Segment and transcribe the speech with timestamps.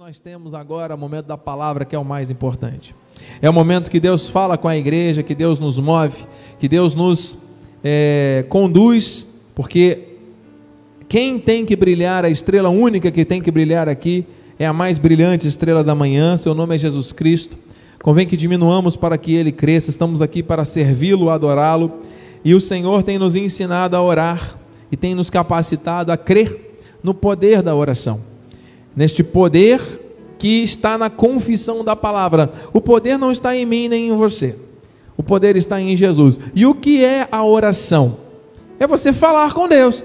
[0.00, 2.94] nós temos agora o momento da palavra que é o mais importante.
[3.42, 6.24] É o momento que Deus fala com a igreja, que Deus nos move,
[6.58, 7.36] que Deus nos
[7.84, 10.16] é, conduz, porque
[11.06, 14.26] quem tem que brilhar, a estrela única que tem que brilhar aqui,
[14.58, 17.58] é a mais brilhante estrela da manhã, seu nome é Jesus Cristo.
[18.02, 22.00] Convém que diminuamos para que ele cresça, estamos aqui para servi-lo, adorá-lo,
[22.42, 24.58] e o Senhor tem nos ensinado a orar
[24.90, 28.29] e tem nos capacitado a crer no poder da oração
[28.94, 29.80] neste poder
[30.38, 32.52] que está na confissão da palavra.
[32.72, 34.56] O poder não está em mim nem em você.
[35.16, 36.40] O poder está em Jesus.
[36.54, 38.16] E o que é a oração?
[38.78, 40.02] É você falar com Deus.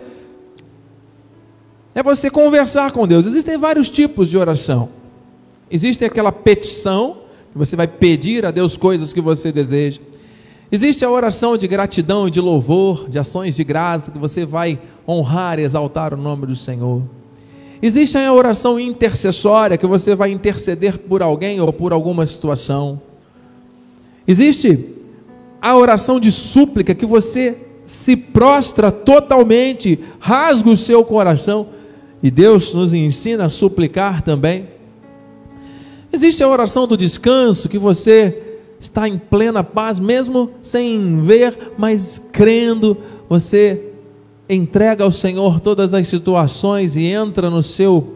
[1.96, 3.26] É você conversar com Deus.
[3.26, 4.90] Existem vários tipos de oração.
[5.72, 7.20] Existe aquela petição,
[7.54, 10.02] que você vai pedir a Deus coisas que você deseja.
[10.70, 14.78] Existe a oração de gratidão de louvor, de ações de graça, que você vai
[15.08, 17.02] honrar e exaltar o nome do Senhor.
[17.86, 23.00] Existe a oração intercessória, que você vai interceder por alguém ou por alguma situação.
[24.28, 24.90] Existe
[25.62, 31.68] a oração de súplica, que você se prostra totalmente, rasga o seu coração,
[32.24, 34.68] e Deus nos ensina a suplicar também.
[36.12, 42.20] Existe a oração do descanso, que você está em plena paz, mesmo sem ver, mas
[42.32, 42.98] crendo,
[43.30, 43.92] você
[44.50, 48.16] entrega ao Senhor todas as situações e entra no seu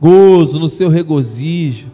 [0.00, 1.88] gozo, no seu regozijo,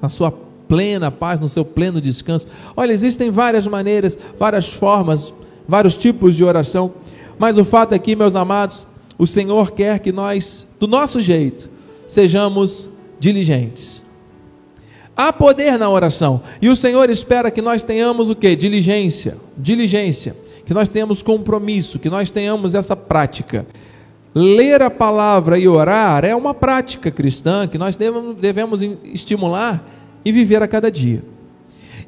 [0.00, 2.46] na sua plena paz, no seu pleno descanso.
[2.74, 5.34] Olha, existem várias maneiras, várias formas,
[5.68, 6.92] vários tipos de oração,
[7.38, 8.86] mas o fato é que, meus amados,
[9.18, 11.68] o Senhor quer que nós, do nosso jeito,
[12.06, 12.88] sejamos
[13.20, 14.02] diligentes.
[15.14, 18.56] Há poder na oração, e o Senhor espera que nós tenhamos o que?
[18.56, 20.34] Diligência, diligência
[20.64, 23.66] que nós tenhamos compromisso, que nós tenhamos essa prática.
[24.34, 29.86] Ler a palavra e orar é uma prática cristã que nós devemos, estimular
[30.24, 31.22] e viver a cada dia.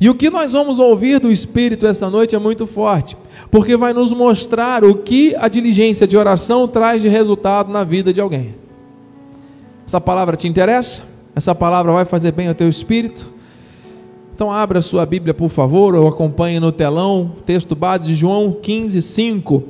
[0.01, 3.17] E o que nós vamos ouvir do Espírito essa noite é muito forte,
[3.51, 8.13] porque vai nos mostrar o que a diligência de oração traz de resultado na vida
[8.13, 8.55] de alguém.
[9.87, 11.03] Essa palavra te interessa?
[11.37, 13.34] Essa palavra vai fazer bem ao teu espírito?
[14.35, 19.01] Então abra sua Bíblia, por favor, ou acompanhe no telão, texto base de João 15,
[19.01, 19.63] 5.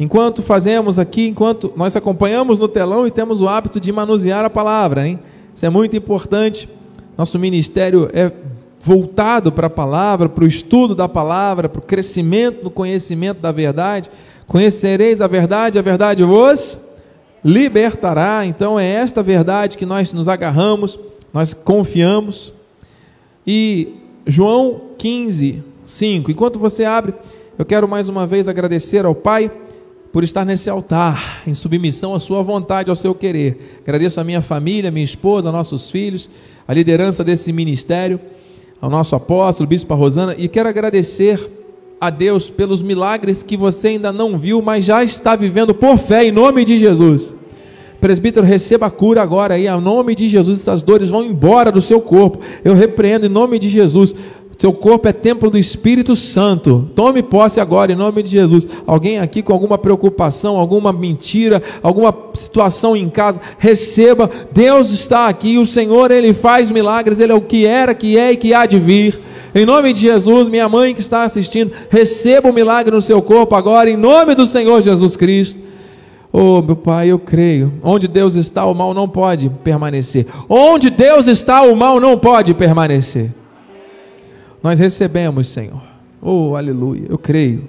[0.00, 4.50] Enquanto fazemos aqui, enquanto nós acompanhamos no telão e temos o hábito de manusear a
[4.50, 5.20] palavra, hein?
[5.54, 6.68] Isso é muito importante.
[7.16, 8.32] Nosso ministério é
[8.80, 13.52] voltado para a palavra, para o estudo da palavra, para o crescimento no conhecimento da
[13.52, 14.10] verdade.
[14.48, 16.76] Conhecereis a verdade, a verdade vos
[17.44, 18.44] libertará.
[18.44, 20.98] Então é esta verdade que nós nos agarramos,
[21.32, 22.52] nós confiamos.
[23.46, 23.97] E
[24.30, 26.30] João 15, 5.
[26.30, 27.14] Enquanto você abre,
[27.58, 29.50] eu quero mais uma vez agradecer ao Pai
[30.12, 33.80] por estar nesse altar, em submissão à Sua vontade, ao seu querer.
[33.82, 36.28] Agradeço a minha família, minha esposa, nossos filhos,
[36.66, 38.20] a liderança desse ministério,
[38.82, 41.50] ao nosso apóstolo, Bispo Rosana, e quero agradecer
[41.98, 46.26] a Deus pelos milagres que você ainda não viu, mas já está vivendo por fé,
[46.26, 47.34] em nome de Jesus.
[48.00, 50.60] Presbítero, receba a cura agora aí, em nome de Jesus.
[50.60, 52.38] Essas dores vão embora do seu corpo.
[52.64, 54.14] Eu repreendo em nome de Jesus.
[54.56, 56.90] Seu corpo é templo do Espírito Santo.
[56.94, 58.66] Tome posse agora em nome de Jesus.
[58.86, 64.28] Alguém aqui com alguma preocupação, alguma mentira, alguma situação em casa, receba.
[64.52, 65.58] Deus está aqui.
[65.58, 67.20] O Senhor, Ele faz milagres.
[67.20, 69.20] Ele é o que era, que é e que há de vir.
[69.54, 73.54] Em nome de Jesus, minha mãe que está assistindo, receba o milagre no seu corpo
[73.54, 75.67] agora, em nome do Senhor Jesus Cristo.
[76.32, 77.72] Oh, meu Pai, eu creio.
[77.82, 80.26] Onde Deus está, o mal não pode permanecer.
[80.48, 83.32] Onde Deus está, o mal não pode permanecer.
[84.62, 85.82] Nós recebemos, Senhor.
[86.20, 87.06] Oh, aleluia.
[87.08, 87.68] Eu creio.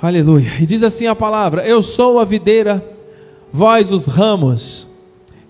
[0.00, 0.52] Aleluia.
[0.60, 2.84] E diz assim a palavra: Eu sou a videira,
[3.52, 4.86] vós os ramos.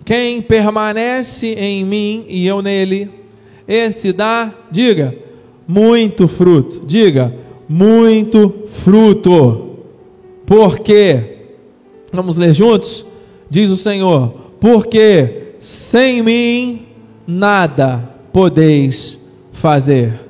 [0.04, 3.10] Quem permanece em mim e eu nele,
[3.66, 5.16] esse dá, diga,
[5.66, 6.82] muito fruto.
[6.86, 7.34] Diga,
[7.68, 9.73] muito fruto.
[10.46, 11.38] Porque,
[12.12, 13.04] vamos ler juntos?
[13.48, 16.86] Diz o Senhor: Porque sem mim
[17.26, 19.18] nada podeis
[19.52, 20.20] fazer.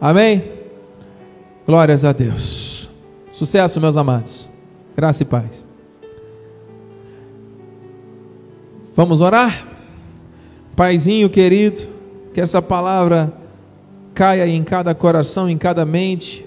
[0.00, 0.42] Amém?
[1.66, 2.90] Glórias a Deus.
[3.32, 4.48] Sucesso, meus amados.
[4.96, 5.64] Graça e paz.
[8.96, 9.68] Vamos orar?
[10.74, 11.80] Paizinho querido,
[12.34, 13.32] que essa palavra
[14.14, 16.44] caia em cada coração, em cada mente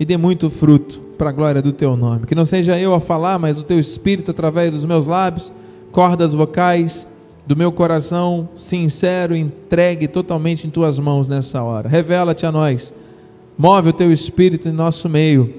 [0.00, 2.26] e dê muito fruto para a glória do teu nome.
[2.26, 5.52] Que não seja eu a falar, mas o teu espírito através dos meus lábios,
[5.92, 7.06] cordas vocais
[7.46, 11.88] do meu coração sincero, entregue totalmente em tuas mãos nessa hora.
[11.88, 12.92] Revela-te a nós.
[13.56, 15.54] Move o teu espírito em nosso meio.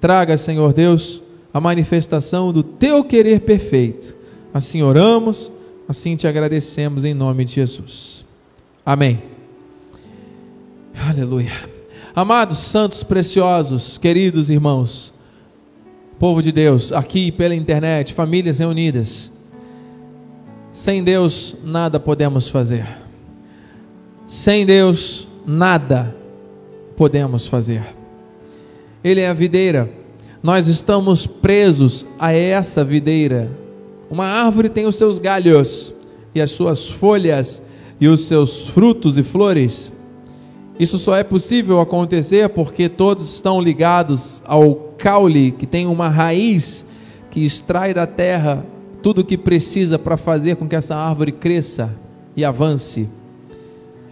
[0.00, 1.22] Traga, Senhor Deus,
[1.54, 4.16] a manifestação do teu querer perfeito.
[4.52, 5.50] Assim oramos
[5.88, 8.24] Assim te agradecemos em nome de Jesus.
[8.84, 9.22] Amém.
[10.94, 11.71] Aleluia.
[12.14, 15.14] Amados, santos, preciosos, queridos irmãos,
[16.18, 19.32] povo de Deus, aqui pela internet, famílias reunidas,
[20.70, 22.86] sem Deus nada podemos fazer.
[24.28, 26.14] Sem Deus nada
[26.98, 27.82] podemos fazer.
[29.02, 29.90] Ele é a videira,
[30.42, 33.50] nós estamos presos a essa videira.
[34.10, 35.94] Uma árvore tem os seus galhos
[36.34, 37.62] e as suas folhas
[37.98, 39.91] e os seus frutos e flores.
[40.82, 46.84] Isso só é possível acontecer porque todos estão ligados ao caule, que tem uma raiz
[47.30, 48.66] que extrai da terra
[49.00, 51.94] tudo o que precisa para fazer com que essa árvore cresça
[52.34, 53.08] e avance.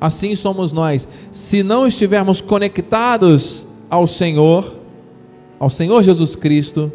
[0.00, 1.08] Assim somos nós.
[1.32, 4.78] Se não estivermos conectados ao Senhor,
[5.58, 6.93] ao Senhor Jesus Cristo,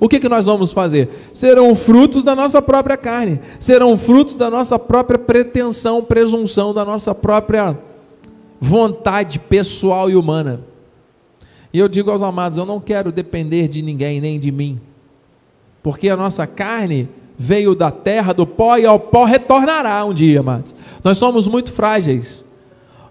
[0.00, 1.08] o que, que nós vamos fazer?
[1.32, 7.14] Serão frutos da nossa própria carne, serão frutos da nossa própria pretensão, presunção, da nossa
[7.14, 7.78] própria
[8.64, 10.60] vontade pessoal e humana.
[11.70, 14.80] E eu digo aos amados: eu não quero depender de ninguém, nem de mim,
[15.82, 20.40] porque a nossa carne veio da terra, do pó, e ao pó retornará um dia,
[20.40, 20.74] amados.
[21.02, 22.42] Nós somos muito frágeis,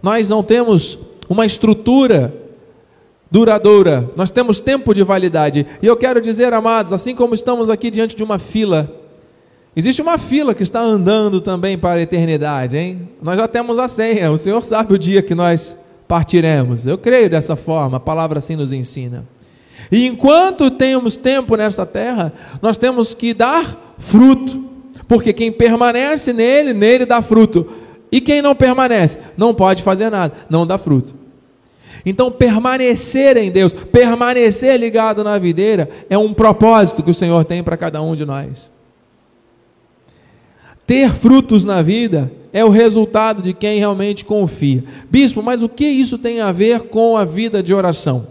[0.01, 0.97] nós não temos
[1.29, 2.33] uma estrutura
[3.29, 5.67] duradoura, nós temos tempo de validade.
[5.81, 8.91] E eu quero dizer, amados, assim como estamos aqui diante de uma fila,
[9.75, 13.09] existe uma fila que está andando também para a eternidade, hein?
[13.21, 15.75] Nós já temos a senha, o Senhor sabe o dia que nós
[16.07, 16.85] partiremos.
[16.85, 19.25] Eu creio dessa forma, a palavra assim nos ensina.
[19.91, 24.65] E enquanto temos tempo nessa terra, nós temos que dar fruto,
[25.07, 27.67] porque quem permanece nele, nele dá fruto.
[28.11, 31.15] E quem não permanece, não pode fazer nada, não dá fruto.
[32.05, 37.63] Então, permanecer em Deus, permanecer ligado na videira, é um propósito que o Senhor tem
[37.63, 38.69] para cada um de nós.
[40.85, 44.83] Ter frutos na vida é o resultado de quem realmente confia.
[45.09, 48.27] Bispo, mas o que isso tem a ver com a vida de oração?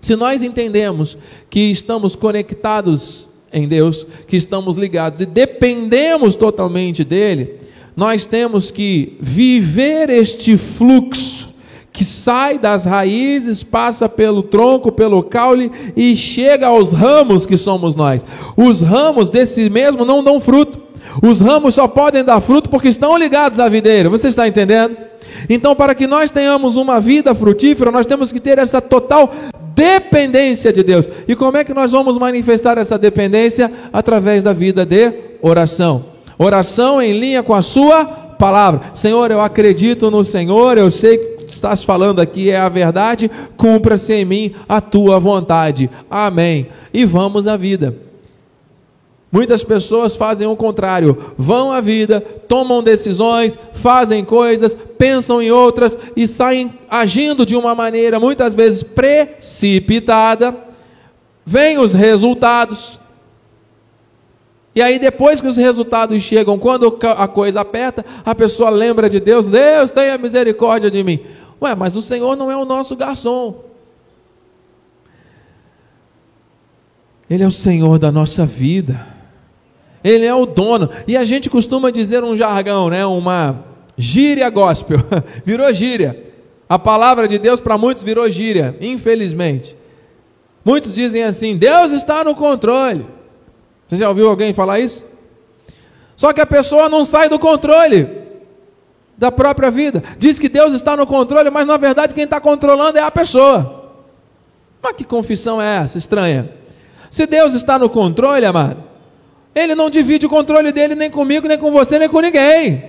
[0.00, 1.16] Se nós entendemos
[1.48, 7.54] que estamos conectados em Deus, que estamos ligados e dependemos totalmente dele,
[7.96, 11.54] nós temos que viver este fluxo
[11.92, 17.94] que sai das raízes, passa pelo tronco, pelo caule e chega aos ramos que somos
[17.94, 18.24] nós.
[18.56, 20.83] Os ramos desse mesmo não dão fruto.
[21.22, 24.08] Os ramos só podem dar fruto porque estão ligados à videira.
[24.08, 24.96] Você está entendendo?
[25.48, 29.32] Então, para que nós tenhamos uma vida frutífera, nós temos que ter essa total
[29.74, 31.08] dependência de Deus.
[31.26, 33.70] E como é que nós vamos manifestar essa dependência?
[33.92, 35.12] Através da vida de
[35.42, 36.06] oração.
[36.38, 38.92] Oração em linha com a Sua palavra.
[38.94, 44.12] Senhor, eu acredito no Senhor, eu sei que estás falando aqui é a verdade, cumpra-se
[44.14, 45.90] em mim a tua vontade.
[46.10, 46.68] Amém.
[46.92, 47.94] E vamos à vida.
[49.34, 55.98] Muitas pessoas fazem o contrário, vão à vida, tomam decisões, fazem coisas, pensam em outras
[56.14, 60.56] e saem agindo de uma maneira muitas vezes precipitada.
[61.44, 63.00] Vêm os resultados.
[64.72, 69.18] E aí, depois que os resultados chegam, quando a coisa aperta, a pessoa lembra de
[69.18, 71.18] Deus: Deus, tenha misericórdia de mim.
[71.60, 73.64] Ué, mas o Senhor não é o nosso garçom.
[77.28, 79.13] Ele é o Senhor da nossa vida.
[80.04, 80.90] Ele é o dono.
[81.08, 83.06] E a gente costuma dizer um jargão, né?
[83.06, 83.64] Uma
[83.96, 84.98] gíria gospel.
[85.44, 86.32] virou gíria.
[86.68, 89.74] A palavra de Deus para muitos virou gíria, infelizmente.
[90.62, 93.06] Muitos dizem assim: Deus está no controle.
[93.88, 95.04] Você já ouviu alguém falar isso?
[96.16, 98.08] Só que a pessoa não sai do controle
[99.16, 100.02] da própria vida.
[100.18, 103.92] Diz que Deus está no controle, mas na verdade quem está controlando é a pessoa.
[104.82, 106.50] Mas que confissão é essa estranha?
[107.10, 108.82] Se Deus está no controle, amado,
[109.54, 112.84] ele não divide o controle dele nem comigo, nem com você, nem com ninguém.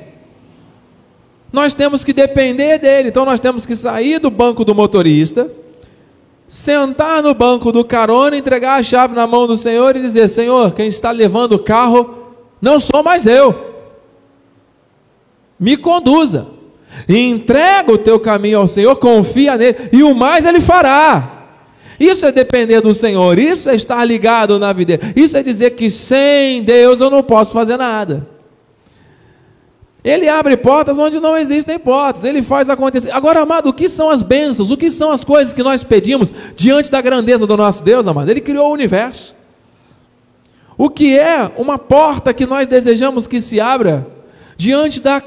[1.53, 3.09] Nós temos que depender dele.
[3.09, 5.49] Então nós temos que sair do banco do motorista,
[6.47, 10.71] sentar no banco do carona, entregar a chave na mão do Senhor e dizer: Senhor,
[10.71, 12.15] quem está levando o carro
[12.61, 13.73] não sou mais eu.
[15.59, 16.47] Me conduza.
[17.07, 21.44] Entrega o teu caminho ao Senhor, confia nele, e o mais ele fará.
[21.99, 24.99] Isso é depender do Senhor, isso é estar ligado na vida.
[25.15, 28.27] Isso é dizer que sem Deus eu não posso fazer nada.
[30.05, 33.09] Ele abre portas onde não existem portas, ele faz acontecer.
[33.09, 34.69] Agora, amado, o que são as bênçãos?
[34.69, 38.29] O que são as coisas que nós pedimos diante da grandeza do nosso Deus, amado?
[38.29, 39.33] Ele criou o universo.
[40.77, 44.05] O que é uma porta que nós desejamos que se abra
[44.55, 45.23] diante da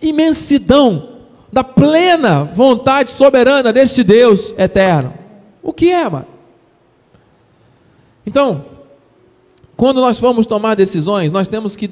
[0.00, 1.16] imensidão,
[1.52, 5.19] da plena vontade soberana deste Deus eterno?
[5.62, 6.26] O que é, mano?
[8.26, 8.64] Então,
[9.76, 11.90] quando nós formos tomar decisões, nós temos que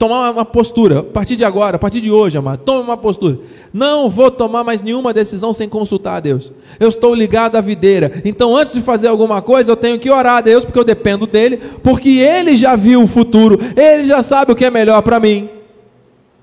[0.00, 3.38] tomar uma postura, a partir de agora, a partir de hoje, amado, tome uma postura.
[3.70, 6.50] Não vou tomar mais nenhuma decisão sem consultar a Deus.
[6.78, 8.22] Eu estou ligado à videira.
[8.24, 11.26] Então, antes de fazer alguma coisa, eu tenho que orar a Deus, porque eu dependo
[11.26, 15.20] dele, porque ele já viu o futuro, ele já sabe o que é melhor para
[15.20, 15.50] mim.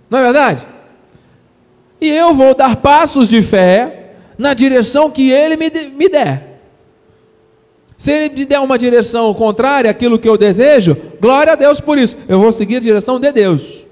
[0.07, 0.67] Não é verdade?
[1.99, 6.46] E eu vou dar passos de fé na direção que ele me, me der.
[7.97, 11.97] Se ele me der uma direção contrária àquilo que eu desejo, glória a Deus por
[11.97, 12.15] isso.
[12.27, 13.87] Eu vou seguir a direção de Deus.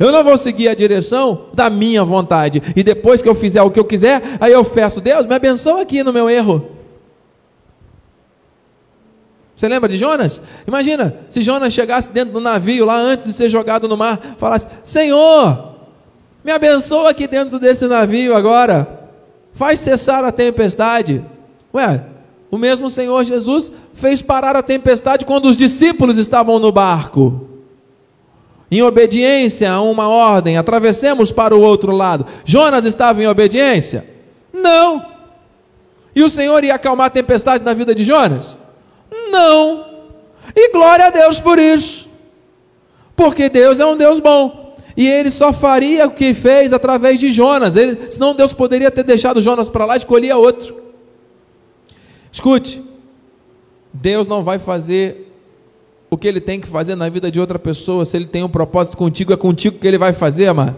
[0.00, 2.62] Eu não vou seguir a direção da minha vontade.
[2.74, 5.82] E depois que eu fizer o que eu quiser, aí eu peço, Deus, me abençoa
[5.82, 6.70] aqui no meu erro.
[9.54, 10.40] Você lembra de Jonas?
[10.66, 14.66] Imagina, se Jonas chegasse dentro do navio lá antes de ser jogado no mar, falasse:
[14.82, 15.76] Senhor,
[16.42, 19.08] me abençoa aqui dentro desse navio agora,
[19.52, 21.24] faz cessar a tempestade.
[21.72, 22.04] Ué,
[22.52, 27.48] o mesmo Senhor Jesus fez parar a tempestade quando os discípulos estavam no barco.
[28.70, 32.26] Em obediência a uma ordem, atravessemos para o outro lado.
[32.44, 34.06] Jonas estava em obediência?
[34.52, 35.02] Não.
[36.14, 38.58] E o Senhor ia acalmar a tempestade na vida de Jonas?
[39.30, 39.86] Não.
[40.54, 42.06] E glória a Deus por isso.
[43.16, 44.76] Porque Deus é um Deus bom.
[44.94, 47.76] E ele só faria o que fez através de Jonas.
[47.76, 50.81] Ele, senão Deus poderia ter deixado Jonas para lá e escolhia outro.
[52.32, 52.82] Escute,
[53.92, 55.30] Deus não vai fazer
[56.08, 58.06] o que ele tem que fazer na vida de outra pessoa.
[58.06, 60.76] Se ele tem um propósito contigo, é contigo que ele vai fazer, amado.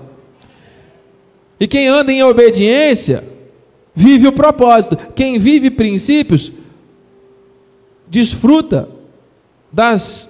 [1.58, 3.22] E quem anda em obediência,
[3.94, 4.96] vive o propósito.
[5.14, 6.52] Quem vive princípios,
[8.08, 8.88] desfruta
[9.72, 10.28] das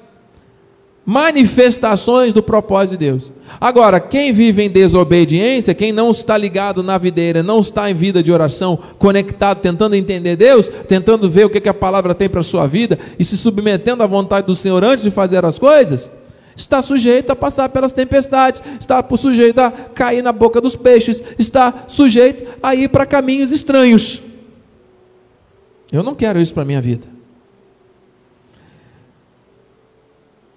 [1.07, 3.31] manifestações do propósito de Deus.
[3.61, 8.23] Agora, quem vive em desobediência, quem não está ligado na videira, não está em vida
[8.23, 12.45] de oração, conectado, tentando entender Deus, tentando ver o que, a palavra tem para a
[12.45, 16.11] sua vida e se submetendo à vontade do Senhor antes de fazer as coisas,
[16.57, 21.85] está sujeito a passar pelas tempestades, está sujeito a cair na boca dos peixes, está
[21.87, 24.23] sujeito a ir para caminhos estranhos.
[25.93, 27.14] Eu não quero isso para a minha vida.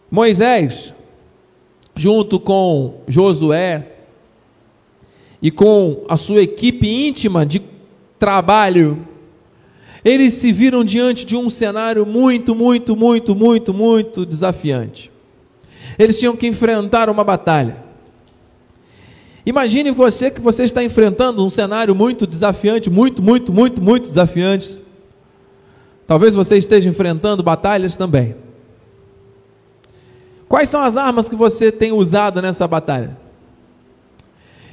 [0.09, 0.93] Moisés,
[1.95, 3.91] junto com Josué
[5.41, 7.61] e com a sua equipe íntima de
[8.17, 9.05] trabalho,
[10.03, 15.11] eles se viram diante de um cenário muito, muito, muito, muito, muito desafiante.
[15.99, 17.85] Eles tinham que enfrentar uma batalha.
[19.45, 24.77] Imagine você que você está enfrentando um cenário muito desafiante, muito, muito, muito, muito desafiante.
[26.05, 28.35] Talvez você esteja enfrentando batalhas também.
[30.47, 33.17] Quais são as armas que você tem usado nessa batalha?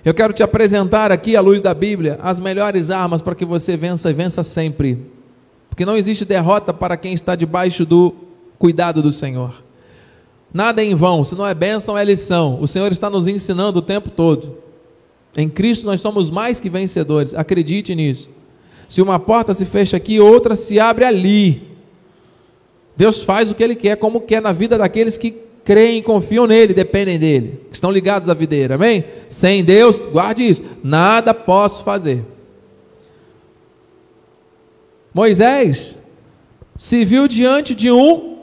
[0.05, 3.77] Eu quero te apresentar aqui, à luz da Bíblia, as melhores armas para que você
[3.77, 4.99] vença e vença sempre.
[5.69, 8.15] Porque não existe derrota para quem está debaixo do
[8.59, 9.65] cuidado do Senhor.
[10.53, 12.61] Nada é em vão, se não é bênção, é lição.
[12.61, 14.59] O Senhor está nos ensinando o tempo todo.
[15.37, 18.29] Em Cristo nós somos mais que vencedores, acredite nisso.
[18.87, 21.67] Se uma porta se fecha aqui, outra se abre ali.
[22.97, 26.75] Deus faz o que Ele quer, como quer na vida daqueles que creem, confiam nele,
[26.75, 29.05] dependem dele, que estão ligados à videira, amém?
[29.29, 32.23] Sem Deus, guarde isso, nada posso fazer.
[35.13, 35.97] Moisés
[36.77, 38.39] se viu diante de um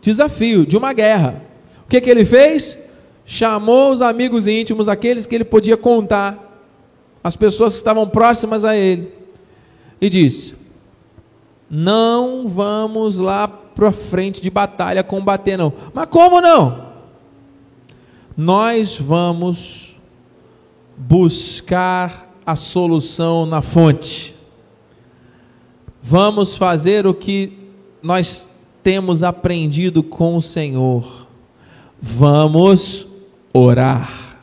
[0.00, 1.42] desafio, de uma guerra.
[1.84, 2.78] O que, que ele fez?
[3.24, 6.62] Chamou os amigos íntimos, aqueles que ele podia contar,
[7.22, 9.12] as pessoas que estavam próximas a ele,
[10.00, 10.54] e disse:
[11.70, 15.72] Não vamos lá para frente de batalha combater, não.
[15.92, 16.92] Mas como não?
[18.36, 19.96] Nós vamos
[20.96, 24.34] buscar a solução na fonte.
[26.00, 27.58] Vamos fazer o que
[28.02, 28.46] nós
[28.82, 31.26] temos aprendido com o Senhor.
[32.00, 33.06] Vamos
[33.52, 34.38] orar.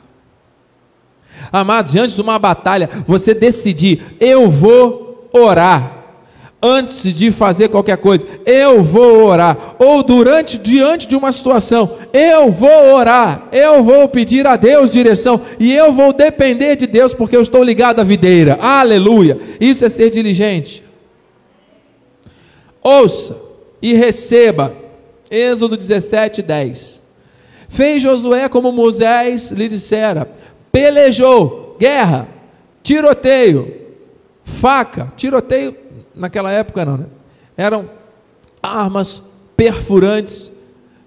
[1.52, 6.01] Amados, diante de uma batalha, você decidir, eu vou orar
[6.62, 12.52] antes de fazer qualquer coisa, eu vou orar, ou durante, diante de uma situação, eu
[12.52, 17.36] vou orar, eu vou pedir a Deus direção, e eu vou depender de Deus, porque
[17.36, 20.84] eu estou ligado à videira, aleluia, isso é ser diligente.
[22.84, 23.36] Ouça
[23.82, 24.76] e receba,
[25.30, 27.02] Êxodo 17, 10.
[27.68, 30.30] Fez Josué como Moisés lhe dissera,
[30.72, 32.28] pelejou, guerra,
[32.84, 33.74] tiroteio,
[34.44, 35.76] faca, tiroteio
[36.16, 37.06] naquela época não, né?
[37.56, 37.90] Eram
[38.62, 39.22] armas
[39.56, 40.52] perfurantes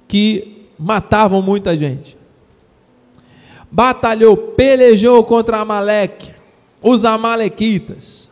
[0.08, 2.16] que matavam muita gente.
[3.70, 6.32] Batalhou, pelejou contra Amaleque,
[6.82, 8.30] os amalequitas.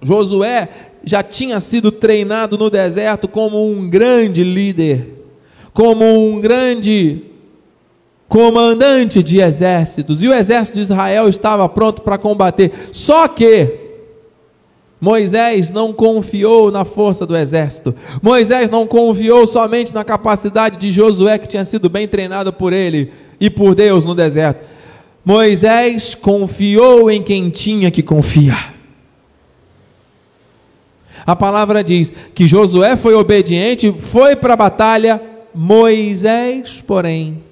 [0.00, 0.68] Josué
[1.04, 5.24] já tinha sido treinado no deserto como um grande líder,
[5.72, 7.24] como um grande
[8.28, 12.72] comandante de exércitos, e o exército de Israel estava pronto para combater.
[12.92, 13.87] Só que
[15.00, 17.94] Moisés não confiou na força do exército.
[18.20, 23.12] Moisés não confiou somente na capacidade de Josué, que tinha sido bem treinado por ele
[23.40, 24.64] e por Deus no deserto.
[25.24, 28.74] Moisés confiou em quem tinha que confiar.
[31.26, 35.20] A palavra diz que Josué foi obediente, foi para a batalha,
[35.54, 37.42] Moisés, porém,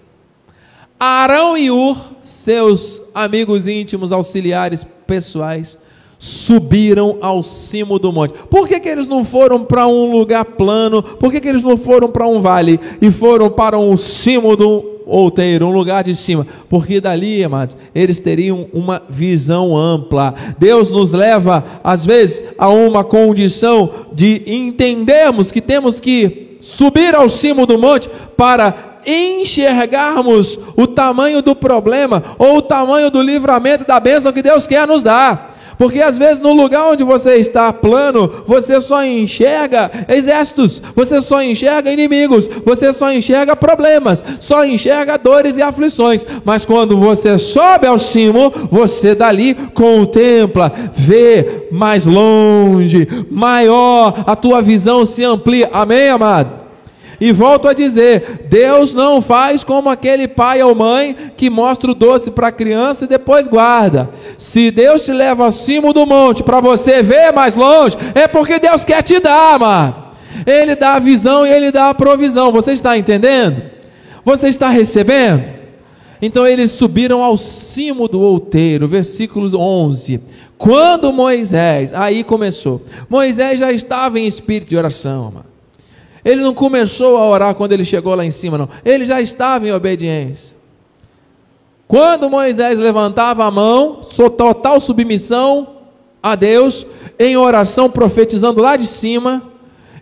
[0.98, 5.76] Arão e Ur, seus amigos íntimos, auxiliares pessoais,
[6.18, 8.35] subiram ao cimo do monte.
[8.50, 11.02] Por que, que eles não foram para um lugar plano?
[11.02, 15.02] Por que, que eles não foram para um vale e foram para um cimo do
[15.06, 16.46] outeiro, um lugar de cima?
[16.68, 20.35] Porque dali, amados, eles teriam uma visão ampla.
[20.58, 27.28] Deus nos leva, às vezes, a uma condição de entendermos que temos que subir ao
[27.28, 34.00] cimo do monte para enxergarmos o tamanho do problema ou o tamanho do livramento da
[34.00, 35.55] bênção que Deus quer nos dar.
[35.78, 41.42] Porque às vezes no lugar onde você está plano, você só enxerga exércitos, você só
[41.42, 46.25] enxerga inimigos, você só enxerga problemas, só enxerga dores e aflições.
[46.45, 54.62] Mas quando você sobe ao cimo, você dali contempla, vê mais longe, maior, a tua
[54.62, 55.71] visão se amplia.
[55.73, 56.65] Amém, amado?
[57.20, 61.94] E volto a dizer: Deus não faz como aquele pai ou mãe que mostra o
[61.94, 64.11] doce para a criança e depois guarda.
[64.37, 68.85] Se Deus te leva acima do monte para você ver mais longe, é porque Deus
[68.85, 70.06] quer te dar, mano.
[70.46, 72.52] Ele dá a visão e ele dá a provisão.
[72.52, 73.62] Você está entendendo?
[74.25, 75.56] Você está recebendo?
[76.20, 80.20] Então eles subiram ao cimo do outeiro, versículos 11.
[80.58, 82.82] Quando Moisés, aí começou.
[83.08, 85.55] Moisés já estava em espírito de oração, mano.
[86.26, 88.68] Ele não começou a orar quando ele chegou lá em cima, não.
[88.85, 90.56] Ele já estava em obediência.
[91.87, 94.00] Quando Moisés levantava a mão,
[94.37, 95.68] total submissão
[96.20, 96.85] a Deus,
[97.16, 99.40] em oração, profetizando lá de cima,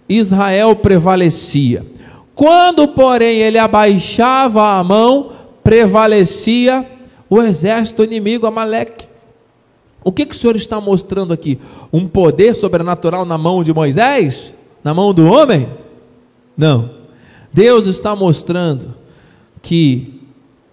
[0.09, 1.85] Israel prevalecia.
[2.35, 6.91] Quando, porém, ele abaixava a mão, prevalecia
[7.29, 9.07] o exército inimigo Amaleque.
[10.03, 11.61] O que, que o Senhor está mostrando aqui?
[11.93, 14.55] Um poder sobrenatural na mão de Moisés?
[14.83, 15.84] Na mão do homem?
[16.57, 16.91] Não.
[17.53, 18.95] Deus está mostrando
[19.63, 20.21] que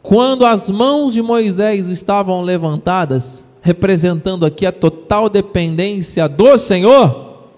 [0.02, 7.50] quando as mãos de Moisés estavam levantadas, representando aqui a total dependência do Senhor,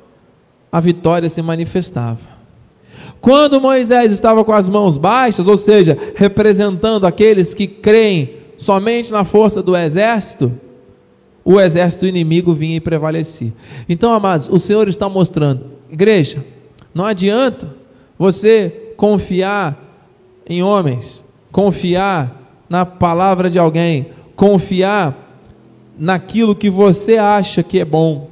[0.71, 2.33] a vitória se manifestava.
[3.21, 9.23] Quando Moisés estava com as mãos baixas, ou seja, representando aqueles que creem somente na
[9.23, 10.51] força do exército,
[11.45, 13.53] o exército inimigo vinha e prevalecia.
[13.87, 16.43] Então, amados, o Senhor está mostrando, igreja,
[16.93, 17.82] não adianta
[18.17, 19.77] você confiar
[20.47, 25.23] em homens, confiar na palavra de alguém, confiar
[25.97, 28.29] naquilo que você acha que é bom.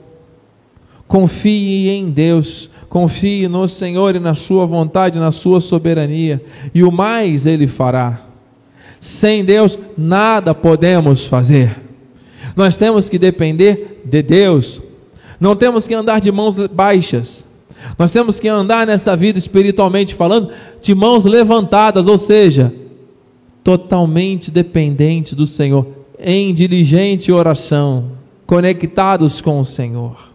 [1.07, 6.41] Confie em Deus, confie no Senhor e na Sua vontade, na Sua soberania,
[6.73, 8.21] e o mais Ele fará.
[8.99, 11.81] Sem Deus, nada podemos fazer.
[12.55, 14.81] Nós temos que depender de Deus,
[15.39, 17.45] não temos que andar de mãos baixas,
[17.97, 22.73] nós temos que andar nessa vida espiritualmente falando de mãos levantadas, ou seja,
[23.63, 25.87] totalmente dependentes do Senhor,
[26.19, 28.11] em diligente oração,
[28.45, 30.31] conectados com o Senhor.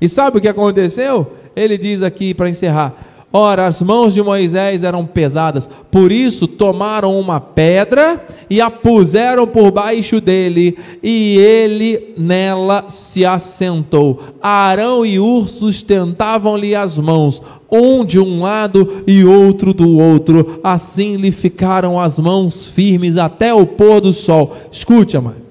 [0.00, 1.32] E sabe o que aconteceu?
[1.54, 2.94] Ele diz aqui para encerrar:
[3.38, 9.46] Ora, as mãos de Moisés eram pesadas, por isso tomaram uma pedra e a puseram
[9.46, 14.22] por baixo dele, e ele nela se assentou.
[14.40, 20.58] Arão e Ur sustentavam-lhe as mãos, um de um lado e outro do outro.
[20.64, 24.56] Assim lhe ficaram as mãos firmes até o pôr do sol.
[24.72, 25.42] Escute, amado.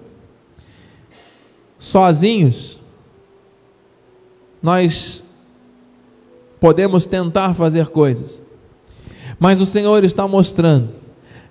[1.78, 2.80] Sozinhos,
[4.60, 5.24] nós
[6.65, 8.41] podemos tentar fazer coisas,
[9.38, 10.89] mas o Senhor está mostrando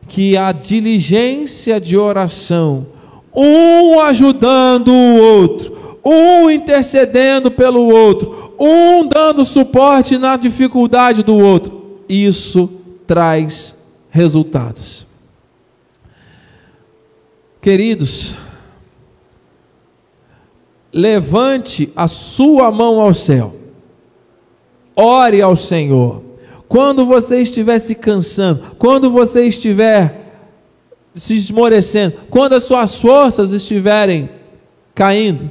[0.09, 2.88] que a diligência de oração,
[3.33, 12.00] um ajudando o outro, um intercedendo pelo outro, um dando suporte na dificuldade do outro,
[12.09, 12.68] isso
[13.07, 13.72] traz
[14.11, 15.07] resultados.
[17.62, 18.35] Queridos,
[20.92, 23.62] levante a sua mão ao céu
[24.96, 26.22] Ore ao Senhor.
[26.68, 30.22] Quando você estiver se cansando, quando você estiver
[31.14, 34.28] se esmorecendo, quando as suas forças estiverem
[34.94, 35.50] caindo,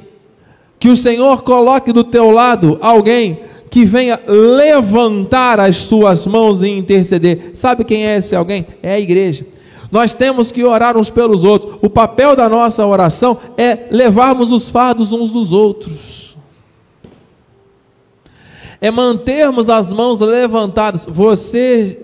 [0.79, 6.67] que o Senhor coloque do teu lado alguém que venha levantar as suas mãos e
[6.67, 7.51] interceder.
[7.53, 8.67] Sabe quem é esse alguém?
[8.84, 9.45] É a igreja.
[9.91, 11.75] Nós temos que orar uns pelos outros.
[11.82, 16.22] O papel da nossa oração é levarmos os fardos uns dos outros.
[18.84, 21.06] É mantermos as mãos levantadas.
[21.06, 22.00] Você,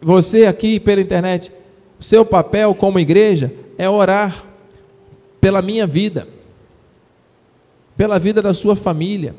[0.00, 1.50] você aqui pela internet,
[1.98, 4.44] seu papel como igreja é orar
[5.40, 6.28] pela minha vida,
[7.96, 9.34] pela vida da sua família,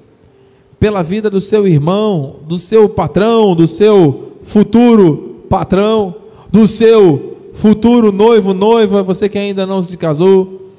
[0.78, 6.13] pela vida do seu irmão, do seu patrão, do seu futuro patrão,
[6.52, 10.69] do seu futuro noivo, noiva, você que ainda não se casou,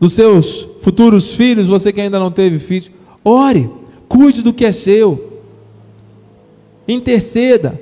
[0.00, 2.90] dos seus futuros filhos, você que ainda não teve filhos.
[3.22, 3.68] Ore,
[4.08, 5.33] cuide do que é seu,
[6.86, 7.80] interceda,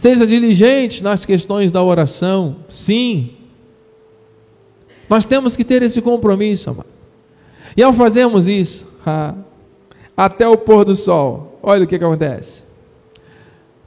[0.00, 3.32] Seja diligente nas questões da oração, sim.
[5.10, 6.88] Nós temos que ter esse compromisso, amado.
[7.76, 8.88] E ao fazermos isso,
[10.16, 12.64] até o pôr do sol, olha o que, que acontece.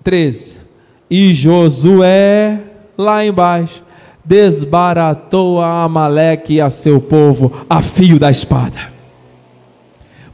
[0.04, 0.62] 13.
[1.10, 2.62] E Josué,
[2.96, 3.84] lá embaixo,
[4.24, 8.94] desbaratou a Amaleque e a seu povo a fio da espada.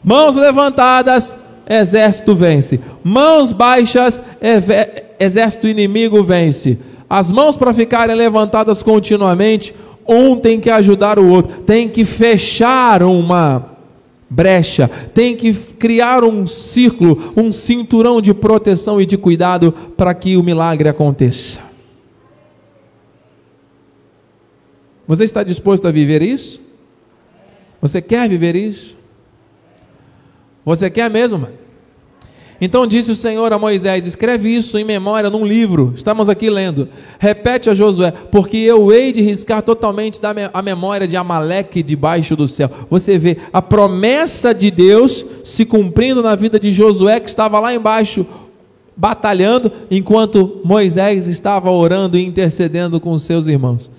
[0.03, 1.33] Mãos levantadas,
[1.69, 2.79] exército vence.
[3.03, 4.21] Mãos baixas,
[5.19, 6.79] exército inimigo vence.
[7.07, 9.73] As mãos para ficarem levantadas continuamente,
[10.07, 13.77] um tem que ajudar o outro, tem que fechar uma
[14.29, 20.35] brecha, tem que criar um círculo, um cinturão de proteção e de cuidado para que
[20.37, 21.59] o milagre aconteça.
[25.07, 26.61] Você está disposto a viver isso?
[27.81, 28.98] Você quer viver isso?
[30.69, 31.53] Você quer mesmo, mano?
[32.61, 35.93] Então disse o Senhor a Moisés: Escreve isso em memória num livro.
[35.95, 36.87] Estamos aqui lendo.
[37.17, 42.35] Repete a Josué: Porque eu hei de riscar totalmente da a memória de Amaleque debaixo
[42.35, 42.69] do céu.
[42.87, 47.73] Você vê a promessa de Deus se cumprindo na vida de Josué, que estava lá
[47.73, 48.23] embaixo
[48.95, 53.89] batalhando, enquanto Moisés estava orando e intercedendo com seus irmãos.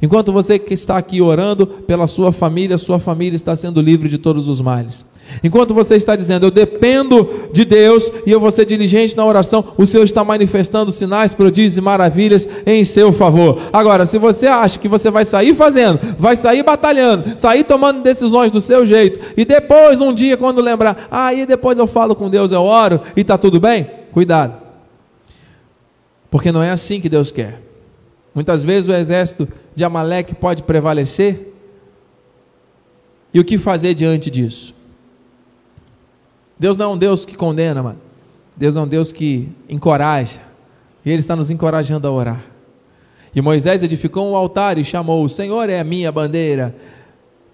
[0.00, 4.16] Enquanto você que está aqui orando pela sua família, sua família está sendo livre de
[4.16, 5.04] todos os males.
[5.42, 9.64] Enquanto você está dizendo, eu dependo de Deus e eu vou ser diligente na oração,
[9.76, 13.60] o Senhor está manifestando sinais, prodígios e maravilhas em seu favor.
[13.72, 18.50] Agora, se você acha que você vai sair fazendo, vai sair batalhando, sair tomando decisões
[18.50, 22.28] do seu jeito, e depois, um dia, quando lembrar, aí ah, depois eu falo com
[22.28, 24.54] Deus, eu oro e está tudo bem, cuidado.
[26.30, 27.60] Porque não é assim que Deus quer.
[28.34, 31.52] Muitas vezes o exército de Amaleque pode prevalecer.
[33.34, 34.74] E o que fazer diante disso?
[36.60, 37.98] Deus não é um Deus que condena, mano.
[38.54, 40.42] Deus é um Deus que encoraja.
[41.02, 42.44] E Ele está nos encorajando a orar.
[43.34, 46.76] E Moisés edificou um altar e chamou: O Senhor é a minha bandeira.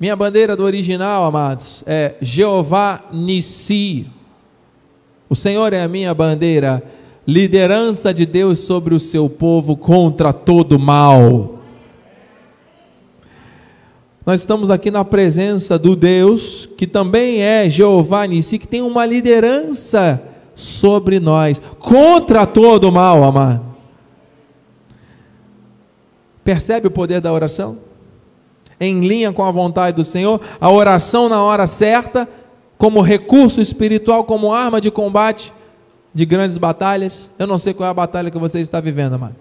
[0.00, 4.08] Minha bandeira do original, amados, é Jeová Nissi.
[5.28, 6.82] O Senhor é a minha bandeira.
[7.24, 11.55] Liderança de Deus sobre o seu povo contra todo mal.
[14.26, 19.06] Nós estamos aqui na presença do Deus, que também é Jeová Nissi, que tem uma
[19.06, 20.20] liderança
[20.52, 23.64] sobre nós, contra todo o mal, amado.
[26.42, 27.78] Percebe o poder da oração?
[28.80, 32.28] Em linha com a vontade do Senhor, a oração na hora certa,
[32.76, 35.52] como recurso espiritual, como arma de combate
[36.12, 37.30] de grandes batalhas.
[37.38, 39.36] Eu não sei qual é a batalha que você está vivendo, amado,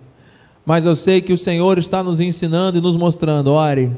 [0.64, 3.92] mas eu sei que o Senhor está nos ensinando e nos mostrando: ore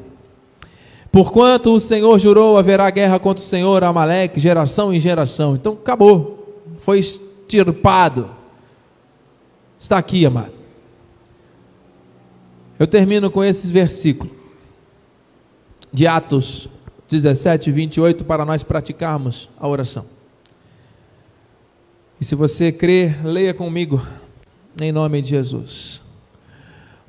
[1.12, 5.56] Porquanto o Senhor jurou, haverá guerra contra o Senhor, Amaleque, geração em geração.
[5.56, 8.30] Então acabou, foi extirpado.
[9.80, 10.54] Está aqui, amado.
[12.80, 14.34] Eu termino com esses versículos
[15.92, 16.70] de Atos
[17.10, 20.06] 17, 28, para nós praticarmos a oração.
[22.20, 24.06] E se você crer, leia comigo,
[24.82, 26.02] em nome de Jesus.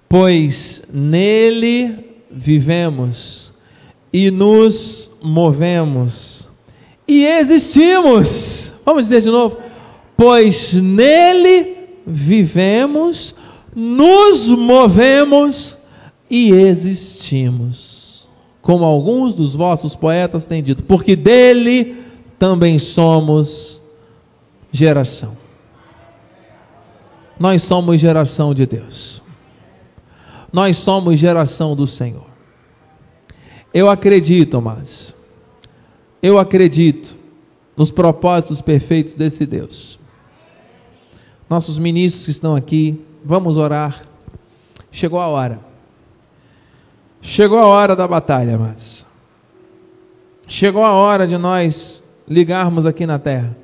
[0.09, 3.48] Pois nele vivemos
[4.13, 6.39] e nos movemos
[7.09, 8.71] e existimos.
[8.85, 9.57] Vamos dizer de novo:
[10.15, 13.35] pois nele vivemos,
[13.75, 15.79] nos movemos
[16.31, 18.29] e existimos.
[18.61, 21.97] Como alguns dos vossos poetas têm dito, porque dele
[22.39, 23.81] também somos
[24.71, 25.39] geração.
[27.41, 29.23] Nós somos geração de Deus.
[30.53, 32.28] Nós somos geração do Senhor.
[33.73, 35.15] Eu acredito, amados.
[36.23, 37.17] Eu acredito
[37.77, 39.99] nos propósitos perfeitos desse Deus.
[41.49, 44.05] Nossos ministros que estão aqui, vamos orar.
[44.91, 45.61] Chegou a hora.
[47.21, 49.07] Chegou a hora da batalha, amados.
[50.47, 53.57] Chegou a hora de nós ligarmos aqui na terra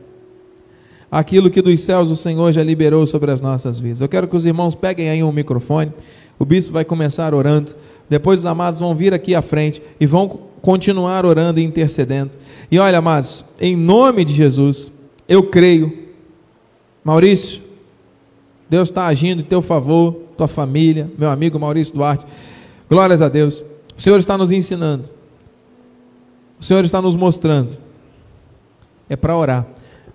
[1.15, 4.01] aquilo que dos céus o Senhor já liberou sobre as nossas vidas.
[4.01, 5.93] Eu quero que os irmãos peguem aí um microfone.
[6.41, 7.73] O bispo vai começar orando.
[8.09, 10.29] Depois os amados vão vir aqui à frente e vão
[10.61, 12.33] continuar orando e intercedendo.
[12.71, 14.93] E olha, amados, em nome de Jesus,
[15.29, 16.05] eu creio.
[17.03, 17.63] Maurício,
[18.69, 22.27] Deus está agindo em teu favor, tua família, meu amigo Maurício Duarte.
[22.89, 23.63] Glórias a Deus.
[23.97, 25.05] O Senhor está nos ensinando.
[26.59, 27.77] O Senhor está nos mostrando.
[29.09, 29.67] É para orar.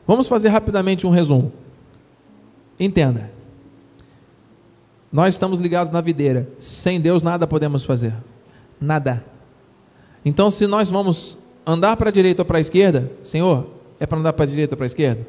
[0.08, 1.52] Vamos fazer rapidamente um resumo.
[2.80, 3.32] Entenda.
[5.12, 6.48] Nós estamos ligados na videira.
[6.60, 8.13] Sem Deus nada podemos fazer.
[8.80, 9.24] Nada.
[10.24, 13.67] Então, se nós vamos andar para a direita ou para a esquerda, Senhor,
[14.00, 15.26] é para andar para a direita ou para a esquerda?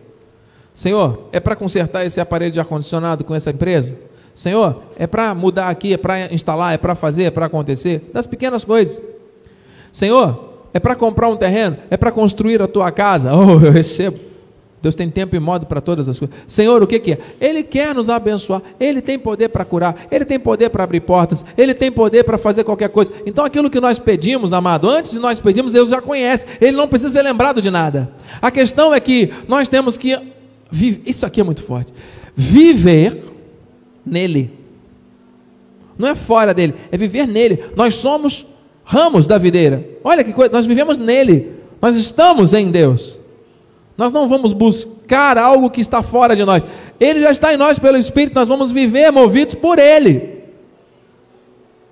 [0.75, 3.97] Senhor, é para consertar esse aparelho de ar-condicionado com essa empresa?
[4.35, 8.11] Senhor, é para mudar aqui, é para instalar, é para fazer, é para acontecer?
[8.13, 9.01] Das pequenas coisas.
[9.91, 11.77] Senhor, é para comprar um terreno?
[11.91, 13.31] É para construir a tua casa?
[13.35, 14.30] Oh, eu recebo.
[14.83, 16.35] Deus tem tempo e modo para todas as coisas.
[16.47, 17.19] Senhor, o que, que é?
[17.39, 21.45] Ele quer nos abençoar, Ele tem poder para curar, Ele tem poder para abrir portas,
[21.57, 23.13] Ele tem poder para fazer qualquer coisa.
[23.27, 26.89] Então, aquilo que nós pedimos, amado, antes de nós pedirmos, Deus já conhece, Ele não
[26.89, 28.11] precisa ser lembrado de nada.
[28.41, 30.19] A questão é que nós temos que,
[31.05, 31.93] isso aqui é muito forte,
[32.35, 33.23] viver
[34.05, 34.51] nele.
[35.99, 37.63] Não é fora dele, é viver nele.
[37.77, 38.47] Nós somos
[38.83, 39.87] ramos da videira.
[40.03, 43.20] Olha que coisa, nós vivemos nele, nós estamos em Deus.
[44.01, 46.65] Nós não vamos buscar algo que está fora de nós.
[46.99, 50.41] Ele já está em nós pelo Espírito, nós vamos viver movidos por Ele.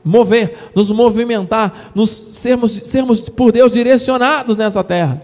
[0.03, 5.21] Mover, nos movimentar, nos sermos, sermos por Deus direcionados nessa terra.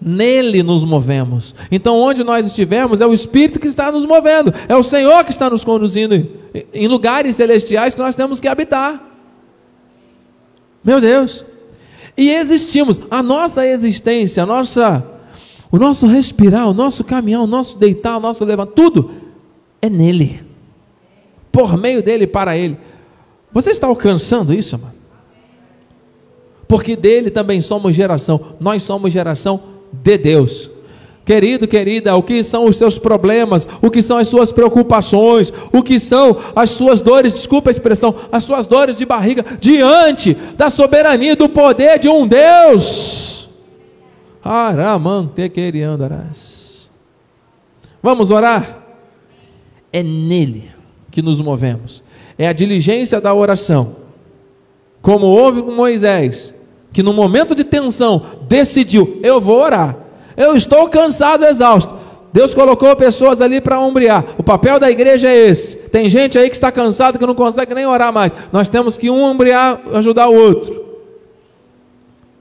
[0.00, 1.54] Nele nos movemos.
[1.70, 5.30] Então, onde nós estivermos, é o Espírito que está nos movendo, é o Senhor que
[5.30, 6.14] está nos conduzindo
[6.72, 9.06] em lugares celestiais que nós temos que habitar.
[10.82, 11.44] Meu Deus!
[12.16, 15.19] E existimos, a nossa existência, a nossa
[15.70, 19.10] o nosso respirar, o nosso caminhar, o nosso deitar, o nosso levantar, tudo
[19.80, 20.42] é nele.
[21.52, 22.76] Por meio dele para ele.
[23.52, 24.94] Você está alcançando isso, mano?
[26.66, 28.54] Porque dele também somos geração.
[28.60, 29.60] Nós somos geração
[29.92, 30.70] de Deus.
[31.24, 33.66] Querido, querida, o que são os seus problemas?
[33.82, 35.52] O que são as suas preocupações?
[35.72, 37.34] O que são as suas dores?
[37.34, 42.26] Desculpa a expressão, as suas dores de barriga diante da soberania do poder de um
[42.26, 43.39] Deus
[44.42, 46.90] Aramantequeriandarás.
[48.02, 48.78] Vamos orar?
[49.92, 50.70] É nele
[51.10, 52.02] que nos movemos.
[52.38, 53.96] É a diligência da oração.
[55.02, 56.54] Como houve com Moisés,
[56.92, 59.96] que no momento de tensão decidiu: eu vou orar.
[60.36, 61.94] Eu estou cansado, exausto.
[62.32, 64.24] Deus colocou pessoas ali para ombrear.
[64.38, 65.76] O papel da igreja é esse.
[65.76, 68.32] Tem gente aí que está cansado que não consegue nem orar mais.
[68.52, 70.89] Nós temos que um ombrear, ajudar o outro.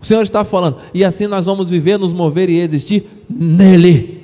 [0.02, 4.24] O Senhor está falando, e assim nós vamos viver, nos mover e existir nele.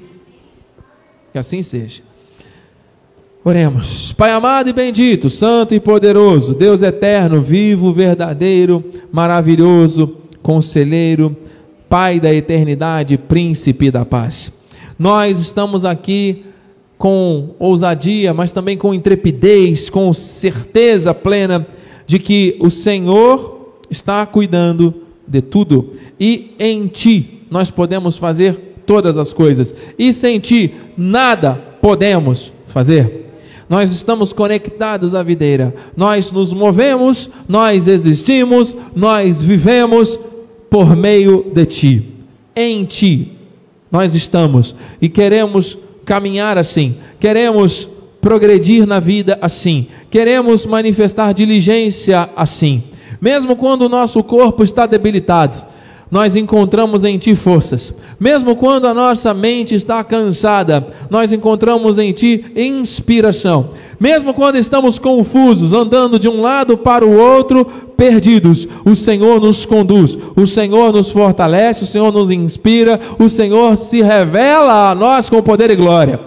[1.31, 2.01] Que assim seja.
[3.43, 4.11] Oremos.
[4.13, 11.35] Pai amado e bendito, santo e poderoso, Deus eterno, vivo, verdadeiro, maravilhoso, conselheiro,
[11.87, 14.51] Pai da eternidade, príncipe da paz.
[14.97, 16.43] Nós estamos aqui
[16.97, 21.67] com ousadia, mas também com intrepidez, com certeza plena
[22.07, 29.17] de que o Senhor está cuidando de tudo, e em ti nós podemos fazer todas
[29.17, 33.23] as coisas, e sem ti nada podemos fazer.
[33.67, 40.19] Nós estamos conectados à videira, nós nos movemos, nós existimos, nós vivemos
[40.69, 42.13] por meio de ti.
[42.55, 43.31] Em ti
[43.91, 47.87] nós estamos e queremos caminhar assim, queremos
[48.21, 52.83] progredir na vida assim, queremos manifestar diligência assim
[53.21, 55.75] mesmo quando o nosso corpo está debilitado,
[56.09, 57.93] nós encontramos em Ti forças.
[58.19, 63.69] Mesmo quando a nossa mente está cansada, nós encontramos em Ti inspiração.
[63.99, 67.65] Mesmo quando estamos confusos, andando de um lado para o outro,
[67.97, 73.75] perdidos, o Senhor nos conduz, o Senhor nos fortalece, o Senhor nos inspira, o Senhor
[73.75, 76.19] se revela a nós com poder e glória.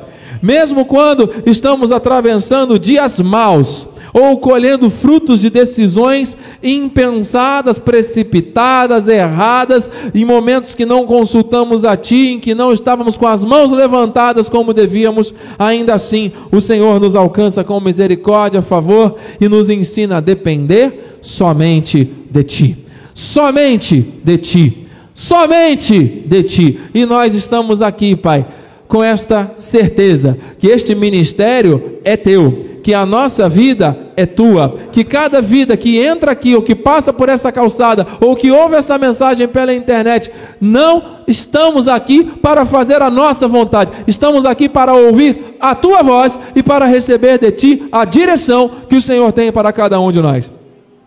[0.42, 10.25] Mesmo quando estamos atravessando dias maus, ou colhendo frutos de decisões impensadas, precipitadas, erradas, em
[10.25, 14.75] momentos que não consultamos a Ti, em que não estávamos com as mãos levantadas como
[14.75, 21.18] devíamos, ainda assim o Senhor nos alcança com misericórdia, favor e nos ensina a depender
[21.21, 22.77] somente de Ti.
[23.14, 24.87] Somente de Ti.
[25.14, 26.81] Somente de Ti.
[26.94, 28.47] E nós estamos aqui, Pai
[28.88, 34.74] com esta certeza que este ministério é teu, que a nossa vida é tua.
[34.90, 38.77] Que cada vida que entra aqui, ou que passa por essa calçada, ou que ouve
[38.77, 44.94] essa mensagem pela internet, não estamos aqui para fazer a nossa vontade, estamos aqui para
[44.94, 49.53] ouvir a tua voz e para receber de ti a direção que o Senhor tem
[49.53, 50.51] para cada um de nós.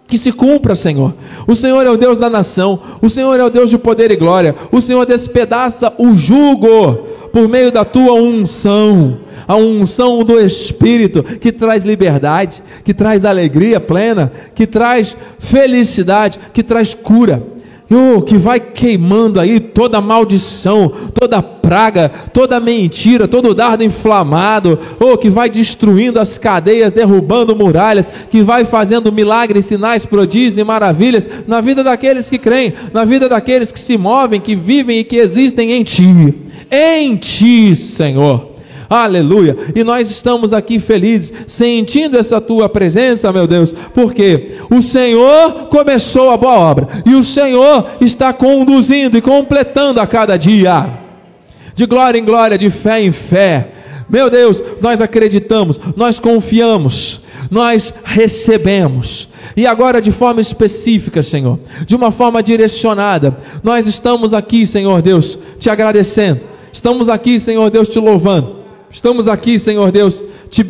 [0.08, 1.16] Que se cumpra, Senhor.
[1.48, 4.16] O Senhor é o Deus da nação, o Senhor é o Deus de poder e
[4.16, 11.24] glória, o Senhor despedaça o jugo por meio da tua unção a unção do Espírito
[11.24, 17.44] que traz liberdade, que traz alegria plena, que traz felicidade, que traz cura.
[17.94, 25.18] Oh, que vai queimando aí toda maldição, toda praga, toda mentira, todo dardo inflamado, oh,
[25.18, 31.28] que vai destruindo as cadeias, derrubando muralhas, que vai fazendo milagres, sinais, prodígios e maravilhas
[31.46, 35.18] na vida daqueles que creem, na vida daqueles que se movem, que vivem e que
[35.18, 36.34] existem em Ti,
[36.72, 38.52] em Ti, Senhor.
[38.90, 39.56] Aleluia.
[39.74, 46.30] E nós estamos aqui felizes, sentindo essa tua presença, meu Deus, porque o Senhor começou
[46.30, 50.90] a boa obra e o Senhor está conduzindo e completando a cada dia.
[51.74, 53.70] De glória em glória, de fé em fé.
[54.10, 59.30] Meu Deus, nós acreditamos, nós confiamos, nós recebemos.
[59.56, 65.40] E agora, de forma específica, Senhor, de uma forma direcionada, nós estamos aqui, Senhor Deus,
[65.58, 66.51] te agradecendo.
[66.72, 68.58] Estamos aqui, Senhor Deus, te louvando.
[68.90, 70.66] Estamos aqui, Senhor Deus, te,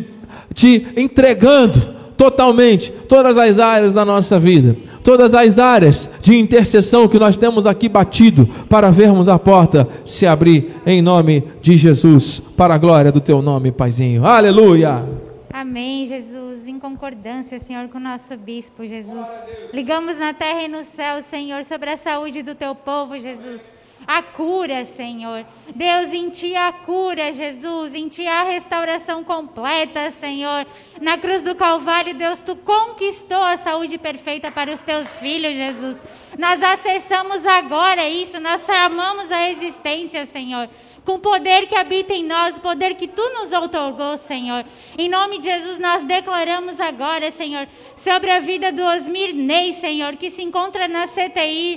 [0.54, 7.18] te entregando totalmente todas as áreas da nossa vida, todas as áreas de intercessão que
[7.18, 12.74] nós temos aqui batido para vermos a porta se abrir em nome de Jesus, para
[12.74, 14.24] a glória do teu nome, Paizinho.
[14.24, 15.21] Aleluia.
[15.52, 19.28] Amém, Jesus, em concordância, Senhor, com o nosso bispo, Jesus.
[19.72, 23.74] Ligamos na terra e no céu, Senhor, sobre a saúde do teu povo, Jesus
[24.06, 25.44] a cura, Senhor.
[25.74, 30.66] Deus, em Ti a cura, Jesus, em Ti a restauração completa, Senhor.
[31.00, 36.02] Na cruz do Calvário, Deus, Tu conquistou a saúde perfeita para os Teus filhos, Jesus.
[36.38, 40.68] Nós acessamos agora isso, nós chamamos a existência, Senhor.
[41.04, 44.64] Com o poder que habita em nós, o poder que Tu nos outorgou, Senhor.
[44.96, 50.16] Em nome de Jesus, nós declaramos agora, Senhor, sobre a vida do Osmir Ney, Senhor,
[50.16, 51.76] que se encontra na CTI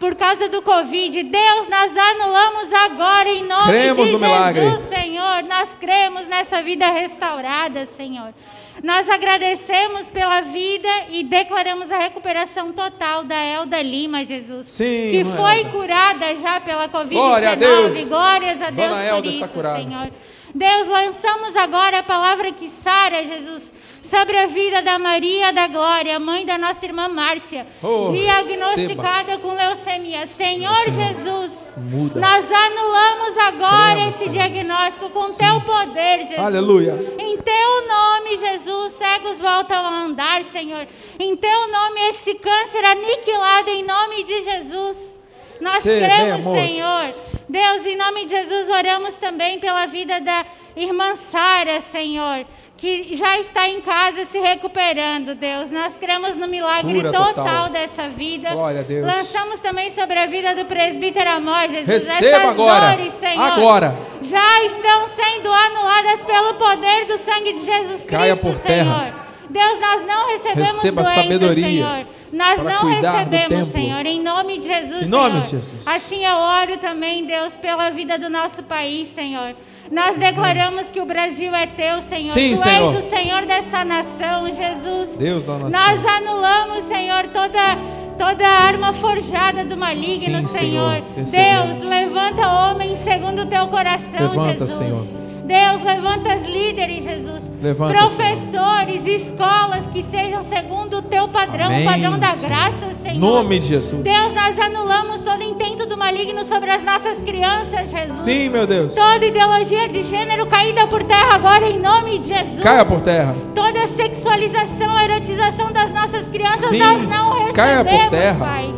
[0.00, 1.22] por causa do Covid.
[1.22, 4.62] Deus, nós anulamos agora em nome cremos de Jesus, milagre.
[4.88, 5.42] Senhor.
[5.42, 8.32] Nós cremos nessa vida restaurada, Senhor.
[8.82, 14.70] Nós agradecemos pela vida e declaramos a recuperação total da Elda Lima, Jesus.
[14.70, 15.70] Sim, que foi Elda.
[15.70, 17.08] curada já pela Covid-19.
[17.10, 18.08] Glória a Deus.
[18.08, 20.10] Glórias a Deus Dona por Elda isso, Senhor.
[20.54, 23.70] Deus, lançamos agora a palavra que sara, Jesus
[24.10, 29.38] sobre a vida da Maria da Glória, mãe da nossa irmã Márcia, oh, diagnosticada receba.
[29.38, 30.26] com leucemia.
[30.26, 32.20] Senhor, Senhor Jesus, muda.
[32.20, 34.32] nós anulamos agora Cremos, esse Senhor.
[34.32, 35.38] diagnóstico com Sim.
[35.38, 36.38] teu poder, Jesus.
[36.40, 36.98] Aleluia.
[37.18, 40.86] Em teu nome, Jesus, cegos voltam a andar, Senhor.
[41.18, 45.20] Em teu nome, esse câncer aniquilado em nome de Jesus.
[45.60, 47.40] Nós cremos, Senhor.
[47.48, 50.44] Deus, em nome de Jesus, oramos também pela vida da
[50.74, 52.44] irmã Sara, Senhor
[52.80, 55.70] que já está em casa se recuperando, Deus.
[55.70, 58.50] Nós cremos no milagre total, total dessa vida.
[58.52, 59.06] Glória a Deus.
[59.06, 61.86] Lançamos também sobre a vida do presbítero Amor, Jesus.
[62.08, 62.96] Receba Essas agora.
[62.96, 63.94] Dores, Senhor, agora.
[64.22, 68.62] Já estão sendo anuladas pelo poder do sangue de Jesus Cristo, Caia por Senhor.
[68.62, 69.26] Terra.
[69.50, 72.06] Deus, nós não recebemos Receba sabedoria Senhor.
[72.32, 75.42] Nós não recebemos, Senhor, em nome de Jesus, Em nome Senhor.
[75.42, 75.82] de Jesus.
[75.84, 79.54] Assim eu oro também, Deus, pela vida do nosso país, Senhor.
[79.90, 82.32] Nós declaramos que o Brasil é teu, Senhor.
[82.32, 82.94] Sim, tu Senhor.
[82.94, 85.08] és o Senhor dessa nação, Jesus.
[85.18, 85.70] Deus da nação.
[85.70, 87.76] Nós anulamos, Senhor, toda
[88.16, 91.02] toda arma forjada do maligno, Sim, Senhor.
[91.24, 91.74] Senhor.
[91.74, 94.78] Deus, levanta homem segundo o teu coração, levanta, Jesus.
[94.78, 95.06] Senhor.
[95.50, 97.50] Deus, levanta os líderes, Jesus.
[97.60, 99.20] Levanta, Professores, Senhor.
[99.20, 102.48] escolas que sejam segundo o teu padrão, Amém, o padrão da Senhor.
[102.48, 103.18] graça, Senhor.
[103.18, 104.02] Nome de Jesus.
[104.02, 108.20] Deus, nós anulamos todo intento do maligno sobre as nossas crianças, Jesus.
[108.20, 108.94] Sim, meu Deus.
[108.94, 112.60] Toda ideologia de gênero caída por terra agora em nome de Jesus.
[112.60, 113.34] Caia por terra.
[113.54, 118.38] Toda sexualização, erotização das nossas crianças, Sim, nós não recebemos, caia por terra.
[118.46, 118.74] Pai.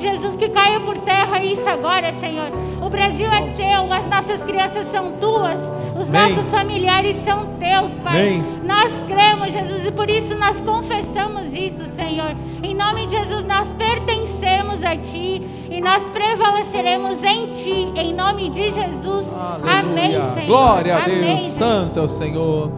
[0.00, 2.48] De Jesus, que caia por terra isso agora, Senhor.
[2.80, 5.58] O Brasil é teu, as nossas crianças são tuas,
[5.94, 6.36] os Amém.
[6.36, 8.18] nossos familiares são teus, Pai.
[8.18, 8.42] Amém.
[8.64, 12.34] Nós cremos, Jesus, e por isso nós confessamos isso, Senhor.
[12.62, 18.48] Em nome de Jesus, nós pertencemos a Ti e nós prevaleceremos em Ti, em nome
[18.48, 19.26] de Jesus.
[19.34, 19.80] Aleluia.
[19.80, 20.46] Amém, Senhor.
[20.46, 21.42] Glória a Amém, Deus.
[21.42, 22.72] Santo é o Senhor.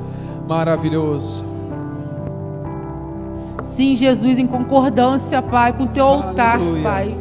[0.48, 1.51] Maravilhoso.
[3.62, 6.82] Sim, Jesus, em concordância, Pai, com o teu altar, Aleluia.
[6.82, 7.16] Pai.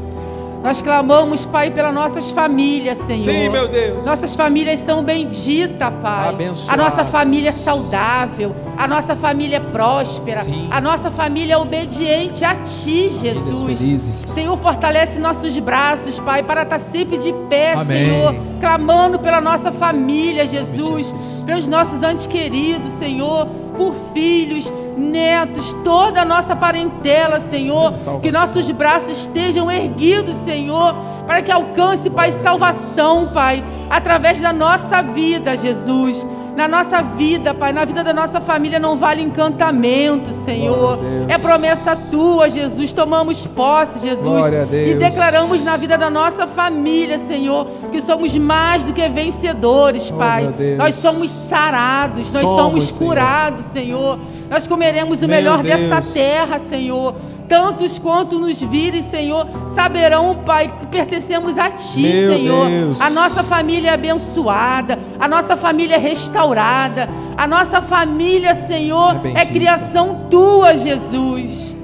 [0.64, 3.28] Nós clamamos, Pai, pelas nossas famílias, Senhor.
[3.34, 4.06] Sim, meu Deus.
[4.06, 6.36] Nossas famílias são benditas, Pai.
[6.68, 8.56] A nossa família é saudável.
[8.78, 10.38] A nossa família é próspera.
[10.38, 10.68] Sim.
[10.70, 13.80] A nossa família é obediente a Ti, Jesus.
[13.80, 14.24] felizes.
[14.28, 18.06] Senhor, fortalece nossos braços, Pai, para estar sempre de pé, Amém.
[18.06, 21.44] Senhor, clamando pela nossa família, Jesus, Jesus.
[21.44, 24.72] pelos nossos antes queridos, Senhor, por filhos,
[25.02, 30.96] netos, toda a nossa parentela, Senhor, que nossos braços estejam erguidos, Senhor,
[31.26, 36.26] para que alcance, Pai, salvação, Pai, através da nossa vida, Jesus.
[36.56, 41.00] Na nossa vida, Pai, na vida da nossa família não vale encantamento, Senhor.
[41.28, 42.92] É promessa tua, Jesus.
[42.92, 44.46] Tomamos posse, Jesus.
[44.72, 50.18] E declaramos na vida da nossa família, Senhor, que somos mais do que vencedores, Oh,
[50.18, 50.48] Pai.
[50.58, 50.78] Deus.
[50.78, 53.10] Nós somos sarados, nós Somos, somos Senhor.
[53.10, 54.20] curados, Senhor.
[54.50, 57.16] Nós comeremos o melhor dessa terra, Senhor.
[57.52, 59.46] Tantos quanto nos virem, Senhor,
[59.76, 62.70] saberão, Pai, que pertencemos a Ti, Meu Senhor.
[62.70, 63.02] Deus.
[63.02, 69.42] A nossa família é abençoada, a nossa família é restaurada, a nossa família, Senhor, É
[69.42, 71.76] é, criação Tua, Jesus.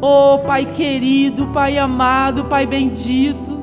[0.00, 3.60] Oh, Pai querido, Pai amado, Pai bendito.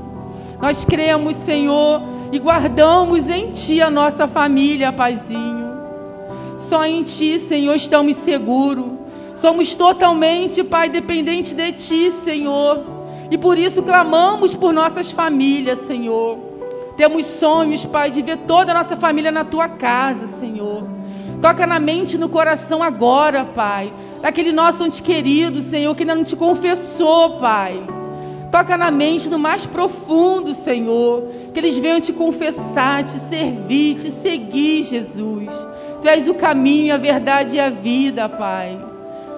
[0.62, 2.02] Nós cremos, Senhor,
[2.34, 5.70] e guardamos em Ti a nossa família, Paizinho.
[6.58, 8.95] Só em Ti, Senhor, estamos seguros.
[9.36, 12.84] Somos totalmente, Pai, dependentes de Ti, Senhor.
[13.30, 16.40] E por isso clamamos por nossas famílias, Senhor.
[16.96, 20.88] Temos sonhos, Pai, de ver toda a nossa família na Tua casa, Senhor.
[21.42, 23.94] Toca na mente e no coração agora, Pai.
[24.22, 27.84] Daquele nosso ente querido, Senhor, que ainda não te confessou, Pai.
[28.50, 31.28] Toca na mente no mais profundo, Senhor.
[31.54, 35.52] Que eles venham te confessar, te servir, te seguir, Jesus.
[36.02, 38.95] Tu és o caminho, a verdade e a vida, Pai.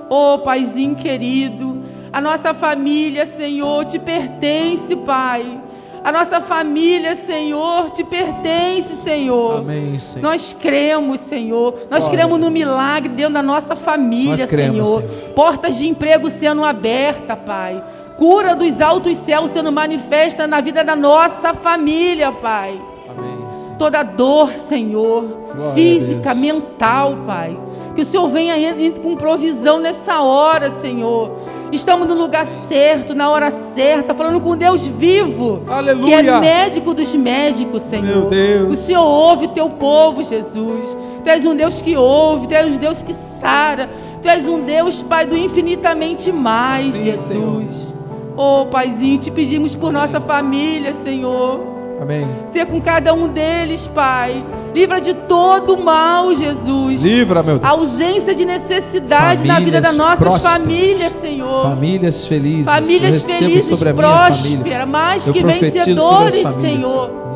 [0.09, 5.61] Oh, Paizinho querido, a nossa família, Senhor, te pertence, Pai.
[6.03, 9.59] A nossa família, Senhor, te pertence, Senhor.
[9.59, 10.23] Amém, Senhor.
[10.23, 11.73] Nós cremos, Senhor.
[11.89, 15.01] Nós Glória cremos no milagre dentro da nossa família, Nós cremos, Senhor.
[15.01, 15.33] Senhor.
[15.33, 17.83] Portas de emprego sendo abertas, Pai.
[18.15, 22.79] Cura dos altos céus sendo manifesta na vida da nossa família, Pai.
[23.09, 23.77] Amém, Senhor.
[23.77, 27.66] Toda dor, Senhor, Glória física, mental, Pai.
[27.97, 31.31] Que o Senhor venha en- en- com provisão nessa hora, Senhor.
[31.71, 36.21] Estamos no lugar certo, na hora certa, falando com Deus vivo, Aleluia.
[36.23, 38.05] que é médico dos médicos, Senhor.
[38.05, 38.69] Meu Deus.
[38.71, 40.95] O Senhor ouve o teu povo, Jesus.
[41.23, 43.89] Tu és um Deus que ouve, tu és um Deus que sara.
[44.21, 47.95] Tu és um Deus, Pai, do infinitamente mais, Sim, Jesus.
[48.37, 51.61] Oh, Paizinho, te pedimos por nossa família, Senhor.
[51.99, 52.27] Amém.
[52.45, 54.45] Ser com cada um deles, Pai.
[54.77, 57.01] Livra de todo o mal, Jesus.
[57.01, 57.71] Livra, meu A Deus.
[57.71, 60.53] ausência de necessidade na vida Famílias das nossas prósperas.
[60.53, 61.63] famílias, Senhor.
[61.63, 62.65] Famílias felizes.
[62.65, 66.61] Famílias felizes, a prósperas, mais Eu que vencedores, famílias.
[66.61, 67.27] Senhor.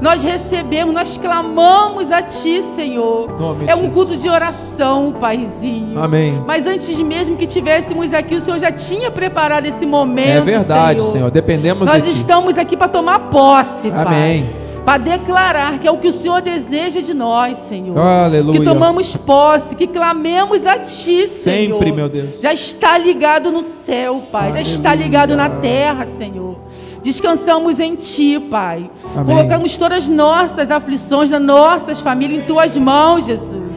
[0.00, 3.28] Nós recebemos, nós clamamos a Ti, Senhor.
[3.66, 6.00] É um culto de oração, Paizinho.
[6.00, 6.42] Amém.
[6.46, 10.28] Mas antes mesmo que tivéssemos aqui, o Senhor já tinha preparado esse momento.
[10.28, 11.30] É verdade, Senhor.
[11.30, 12.18] Dependemos Nós de Ti.
[12.18, 14.57] estamos aqui para tomar posse, Pai.
[14.88, 17.98] Para declarar que é o que o Senhor deseja de nós, Senhor.
[17.98, 18.58] Aleluia.
[18.58, 21.78] Que tomamos posse, que clamemos a Ti, Senhor.
[21.78, 22.40] Sempre, meu Deus.
[22.40, 24.50] Já está ligado no céu, Pai.
[24.50, 25.06] Já está Aleluia.
[25.06, 26.56] ligado na terra, Senhor.
[27.02, 28.90] Descansamos em Ti, Pai.
[29.14, 29.36] Amém.
[29.36, 33.67] Colocamos todas as nossas aflições das nossas famílias em Tuas mãos, Jesus.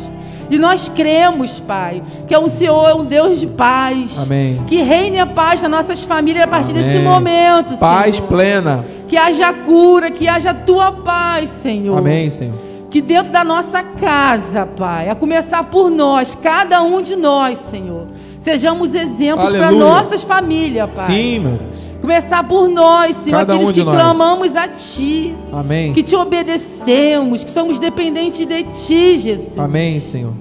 [0.52, 4.20] E nós cremos, Pai, que o Senhor é um Deus de paz.
[4.22, 4.62] Amém.
[4.68, 6.84] Que reine a paz nas nossas famílias a partir Amém.
[6.84, 8.28] desse momento, Paz Senhor.
[8.28, 8.86] plena.
[9.08, 11.98] Que haja cura, que haja tua paz, Senhor.
[11.98, 12.56] Amém, Senhor.
[12.90, 18.08] Que dentro da nossa casa, Pai, a começar por nós, cada um de nós, Senhor,
[18.40, 21.08] sejamos exemplos para nossas famílias, Pai.
[21.08, 21.91] Sim, meu Deus.
[22.02, 23.96] Começar por nós, Senhor, Cada aqueles um que nós.
[23.96, 25.94] clamamos a Ti, Amém.
[25.94, 29.58] que te obedecemos, que somos dependentes de Ti, Jesus.
[29.60, 30.34] Amém, Senhor.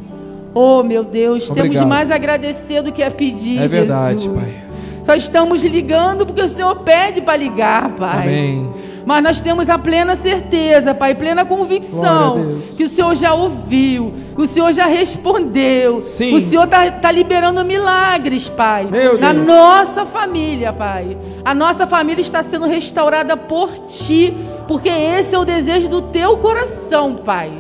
[0.55, 1.83] Oh, meu Deus, temos Obrigado.
[1.85, 4.39] demais a agradecer do que a pedir, É verdade, Jesus.
[4.41, 4.57] Pai.
[5.05, 8.23] Só estamos ligando porque o Senhor pede para ligar, Pai.
[8.23, 8.71] Amém.
[9.05, 14.47] Mas nós temos a plena certeza, Pai, plena convicção que o Senhor já ouviu, o
[14.47, 16.03] Senhor já respondeu.
[16.03, 16.35] Sim.
[16.35, 19.47] O Senhor está liberando milagres, Pai, Meu na Deus.
[19.47, 21.17] nossa família, Pai.
[21.45, 24.37] A nossa família está sendo restaurada por Ti,
[24.69, 27.51] porque esse é o desejo do Teu coração, Pai.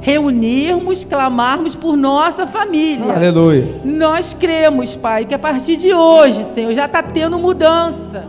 [0.00, 3.14] Reunirmos, clamarmos por nossa família.
[3.14, 3.80] Aleluia.
[3.82, 8.24] Nós cremos, Pai, que a partir de hoje, Senhor, já está tendo mudança.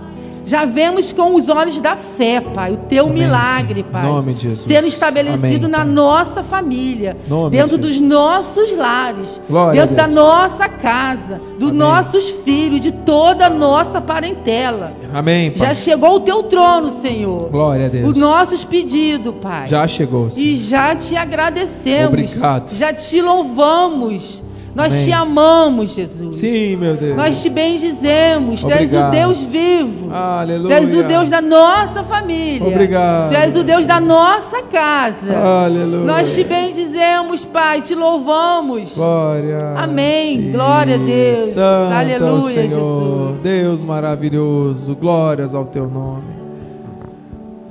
[0.45, 3.91] Já vemos com os olhos da fé, Pai, o teu Amém, milagre, Senhor.
[3.91, 4.03] Pai.
[4.03, 4.67] Nome de Jesus.
[4.67, 10.07] Sendo estabelecido Amém, na nossa família, Nome dentro de dos nossos lares, Glória dentro da
[10.07, 11.79] nossa casa, dos Amém.
[11.79, 14.93] nossos filhos, de toda a nossa parentela.
[15.13, 15.67] Amém, Pai.
[15.67, 17.49] Já chegou o teu trono, Senhor.
[17.49, 18.11] Glória a Deus.
[18.11, 19.67] Os nossos pedidos, Pai.
[19.67, 20.45] Já chegou, Senhor.
[20.47, 22.07] E já te agradecemos.
[22.09, 22.75] Obrigado.
[22.75, 24.44] Já te louvamos.
[24.75, 25.05] Nós Amém.
[25.05, 26.35] te amamos, Jesus.
[26.37, 27.15] Sim, meu Deus.
[27.15, 28.59] Nós te bendizemos.
[28.61, 29.11] Tu és o Obrigado.
[29.11, 30.13] Deus vivo.
[30.13, 30.67] Aleluia.
[30.67, 32.67] Tu és o Deus da nossa família.
[32.67, 33.31] Obrigado.
[33.31, 35.33] Tu és o Deus da nossa casa.
[35.33, 36.03] Aleluia.
[36.03, 38.93] Nós te bendizemos, Pai, te louvamos.
[38.95, 39.57] Glória.
[39.77, 40.51] Amém.
[40.51, 41.39] Glória a Deus.
[41.51, 43.29] Santo é Aleluia, Senhor.
[43.29, 43.41] Jesus.
[43.41, 44.93] Deus maravilhoso.
[44.93, 46.35] Glórias ao teu nome.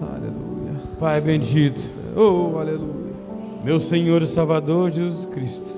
[0.01, 0.81] Aleluia.
[0.99, 1.79] Pai bendito,
[2.17, 3.13] Oh, aleluia.
[3.63, 5.74] meu Senhor e Salvador Jesus Cristo.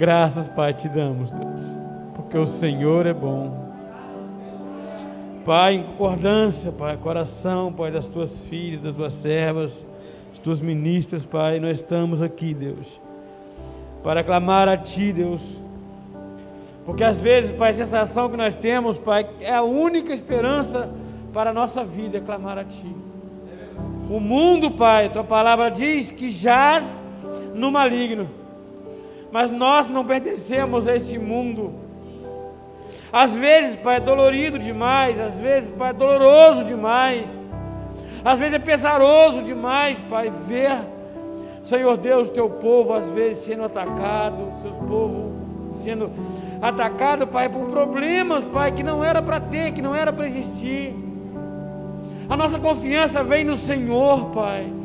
[0.00, 1.76] Graças, Pai, te damos, Deus,
[2.14, 3.52] porque o Senhor é bom.
[5.44, 9.84] Pai, em concordância, Pai, coração, Pai, das tuas filhas, das tuas servas,
[10.30, 12.98] das tuas ministras, Pai, nós estamos aqui, Deus,
[14.02, 15.60] para clamar a Ti, Deus.
[16.86, 20.88] Porque às vezes, Pai, a sensação que nós temos, Pai, é a única esperança
[21.30, 22.96] para a nossa vida, é clamar a Ti.
[24.08, 26.86] O mundo, Pai, tua palavra diz que jaz
[27.54, 28.39] no maligno.
[29.32, 31.74] Mas nós não pertencemos a este mundo.
[33.12, 37.38] Às vezes, Pai, é dolorido demais, às vezes, Pai, é doloroso demais.
[38.24, 40.76] Às vezes é pesaroso demais, Pai, ver,
[41.62, 45.30] Senhor Deus, teu povo às vezes sendo atacado, seus povos
[45.74, 46.10] sendo
[46.60, 50.94] atacado, Pai, por problemas, Pai, que não era para ter, que não era para existir.
[52.28, 54.79] A nossa confiança vem no Senhor, Pai.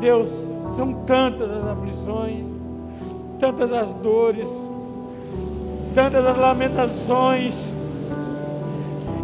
[0.00, 0.28] Deus,
[0.76, 2.60] são tantas as aflições,
[3.38, 4.48] tantas as dores,
[5.94, 7.72] tantas as lamentações.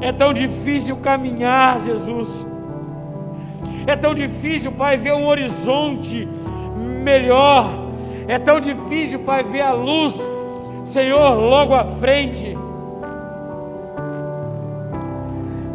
[0.00, 2.46] É tão difícil caminhar, Jesus.
[3.86, 6.28] É tão difícil, Pai, ver um horizonte
[7.02, 7.66] melhor.
[8.28, 10.30] É tão difícil, Pai, ver a luz,
[10.84, 12.56] Senhor, logo à frente.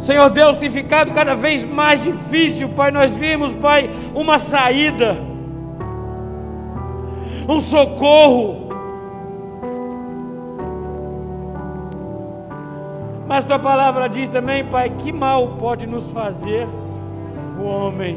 [0.06, 2.92] Senhor Deus, tem ficado cada vez mais difícil, Pai.
[2.92, 5.16] Nós vimos, Pai, uma saída,
[7.48, 8.68] um socorro.
[13.26, 16.68] Mas tua palavra diz também, Pai, que mal pode nos fazer
[17.58, 18.16] o homem.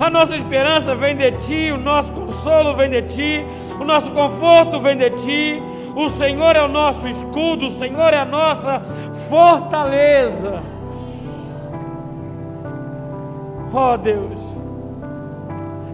[0.00, 3.46] A nossa esperança vem de ti, o nosso consolo vem de ti,
[3.80, 5.62] o nosso conforto vem de ti.
[5.96, 8.82] O Senhor é o nosso escudo, o Senhor é a nossa
[9.30, 10.62] fortaleza.
[13.72, 14.38] Oh, Deus.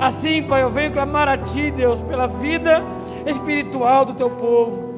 [0.00, 2.82] Assim, Pai, eu venho clamar a Ti, Deus, pela vida
[3.24, 4.92] espiritual do Teu povo.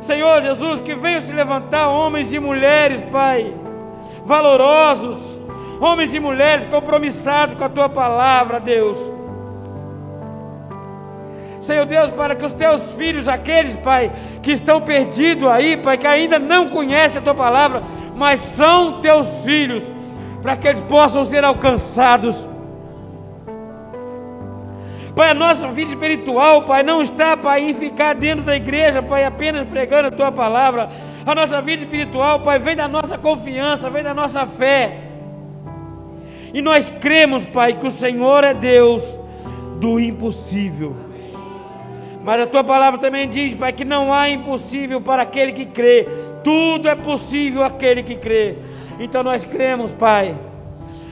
[0.00, 3.54] Senhor Jesus, que venham se levantar homens e mulheres, Pai,
[4.24, 5.38] valorosos,
[5.78, 9.19] homens e mulheres compromissados com a Tua palavra, Deus.
[11.70, 14.10] Senhor Deus, para que os teus filhos, aqueles, Pai,
[14.42, 17.84] que estão perdidos aí, Pai, que ainda não conhecem a tua palavra,
[18.16, 19.84] mas são teus filhos,
[20.42, 22.48] para que eles possam ser alcançados.
[25.14, 29.24] Pai, a nossa vida espiritual, Pai, não está, Pai, em ficar dentro da igreja, Pai,
[29.24, 30.90] apenas pregando a tua palavra.
[31.24, 35.02] A nossa vida espiritual, Pai, vem da nossa confiança, vem da nossa fé.
[36.52, 39.16] E nós cremos, Pai, que o Senhor é Deus
[39.78, 41.09] do impossível.
[42.30, 46.06] Mas a tua palavra também diz, Pai, que não há impossível para aquele que crê.
[46.44, 48.54] Tudo é possível àquele que crê.
[49.00, 50.38] Então nós cremos, Pai.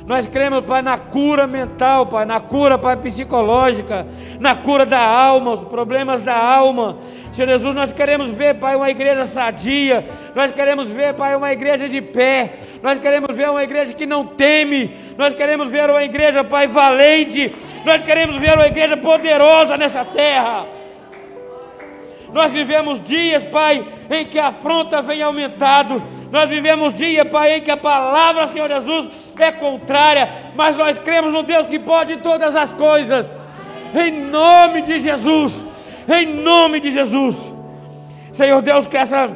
[0.06, 4.06] Nós cremos, Pai, na cura mental, Pai, na cura, Pai, psicológica,
[4.38, 6.98] na cura da alma, os problemas da alma.
[7.32, 10.06] Senhor Jesus, nós queremos ver, Pai, uma igreja sadia.
[10.36, 12.52] Nós queremos ver, Pai, uma igreja de pé.
[12.80, 14.94] Nós queremos ver uma igreja que não teme.
[15.18, 17.52] Nós queremos ver uma igreja, Pai, valente.
[17.84, 20.77] Nós queremos ver uma igreja poderosa nessa terra.
[22.32, 26.02] Nós vivemos dias, Pai, em que a afronta vem aumentado.
[26.30, 30.30] Nós vivemos dias, Pai, em que a palavra, Senhor Jesus, é contrária.
[30.54, 33.34] Mas nós cremos no Deus que pode todas as coisas.
[33.94, 35.64] Em nome de Jesus.
[36.08, 37.54] Em nome de Jesus.
[38.32, 39.30] Senhor Deus, que essa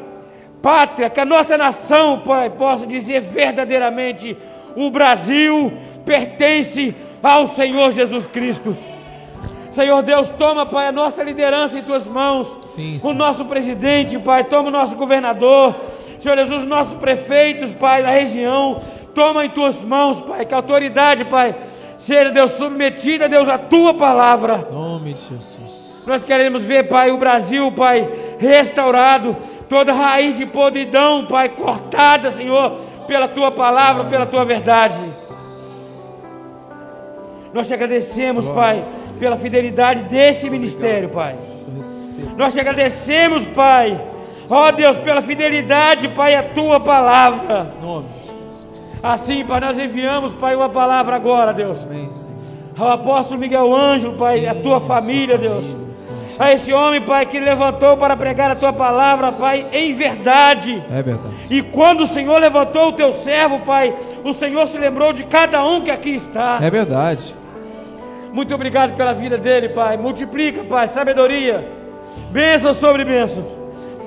[0.60, 4.36] pátria, que a nossa nação, Pai, possa dizer verdadeiramente:
[4.76, 5.72] o Brasil
[6.04, 8.76] pertence ao Senhor Jesus Cristo.
[9.72, 12.58] Senhor Deus, toma, Pai, a nossa liderança em tuas mãos.
[12.74, 13.14] Sim, o Senhor.
[13.14, 15.74] nosso presidente, Pai, toma o nosso governador.
[16.18, 18.82] Senhor Jesus, os nossos prefeitos, Pai, da região.
[19.14, 21.56] Toma em tuas mãos, Pai, que a autoridade, Pai,
[21.96, 24.68] seja, Deus, submetida, Deus, à tua palavra.
[24.70, 26.04] Em nome de Jesus.
[26.06, 28.08] Nós queremos ver, Pai, o Brasil, Pai,
[28.38, 29.36] restaurado.
[29.70, 35.22] Toda raiz de podridão, Pai, cortada, Senhor, pela tua palavra, pela tua verdade.
[37.54, 38.82] Nós te agradecemos, Pai,
[39.18, 41.36] pela fidelidade desse ministério, Pai.
[42.36, 44.00] Nós te agradecemos, Pai.
[44.50, 47.72] Ó Deus, pela fidelidade, Pai, à tua palavra.
[49.02, 51.86] Assim, Pai, nós enviamos, Pai, uma palavra agora, Deus.
[52.78, 55.74] Ao apóstolo Miguel Ângelo, Pai, a tua família, Deus.
[56.38, 60.82] A esse homem, Pai, que levantou para pregar a tua palavra, Pai, em verdade.
[60.90, 61.34] É verdade.
[61.50, 63.94] E quando o Senhor levantou o teu servo, Pai,
[64.24, 66.58] o Senhor se lembrou de cada um que aqui está.
[66.60, 67.34] É verdade.
[68.32, 69.96] Muito obrigado pela vida dele, Pai.
[69.96, 71.68] Multiplica, Pai, sabedoria.
[72.30, 73.44] Bênção sobre bênção.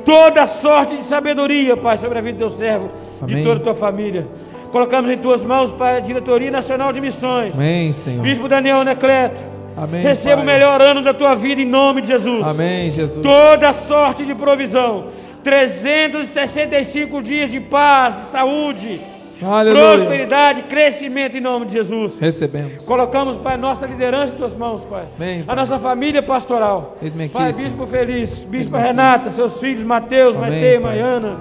[0.03, 2.89] Toda sorte de sabedoria, Pai, sobre a vida do teu servo,
[3.21, 3.38] Amém.
[3.38, 4.28] de toda a tua família.
[4.71, 7.53] Colocamos em tuas mãos, Pai, a Diretoria Nacional de Missões.
[7.55, 8.21] Amém, Senhor.
[8.21, 9.41] Bispo Daniel Necleto.
[9.78, 10.01] Amém.
[10.01, 10.43] Receba Pai.
[10.43, 12.45] o melhor ano da tua vida em nome de Jesus.
[12.45, 13.23] Amém, Jesus.
[13.23, 15.07] Toda sorte de provisão.
[15.43, 19.01] 365 dias de paz, de saúde,
[19.45, 19.97] Aleluia.
[19.97, 22.13] prosperidade, crescimento em nome de Jesus.
[22.19, 22.85] Recebemos.
[22.85, 25.05] Colocamos, Pai, nossa liderança em tuas mãos, Pai.
[25.17, 25.55] Amém, A Pai.
[25.55, 26.97] nossa família pastoral.
[27.01, 27.53] Aqui, Pai.
[27.53, 30.79] Bispo Feliz, aqui, Renata, seus filhos, Mateus, Maitê.
[30.79, 31.37] Maiana.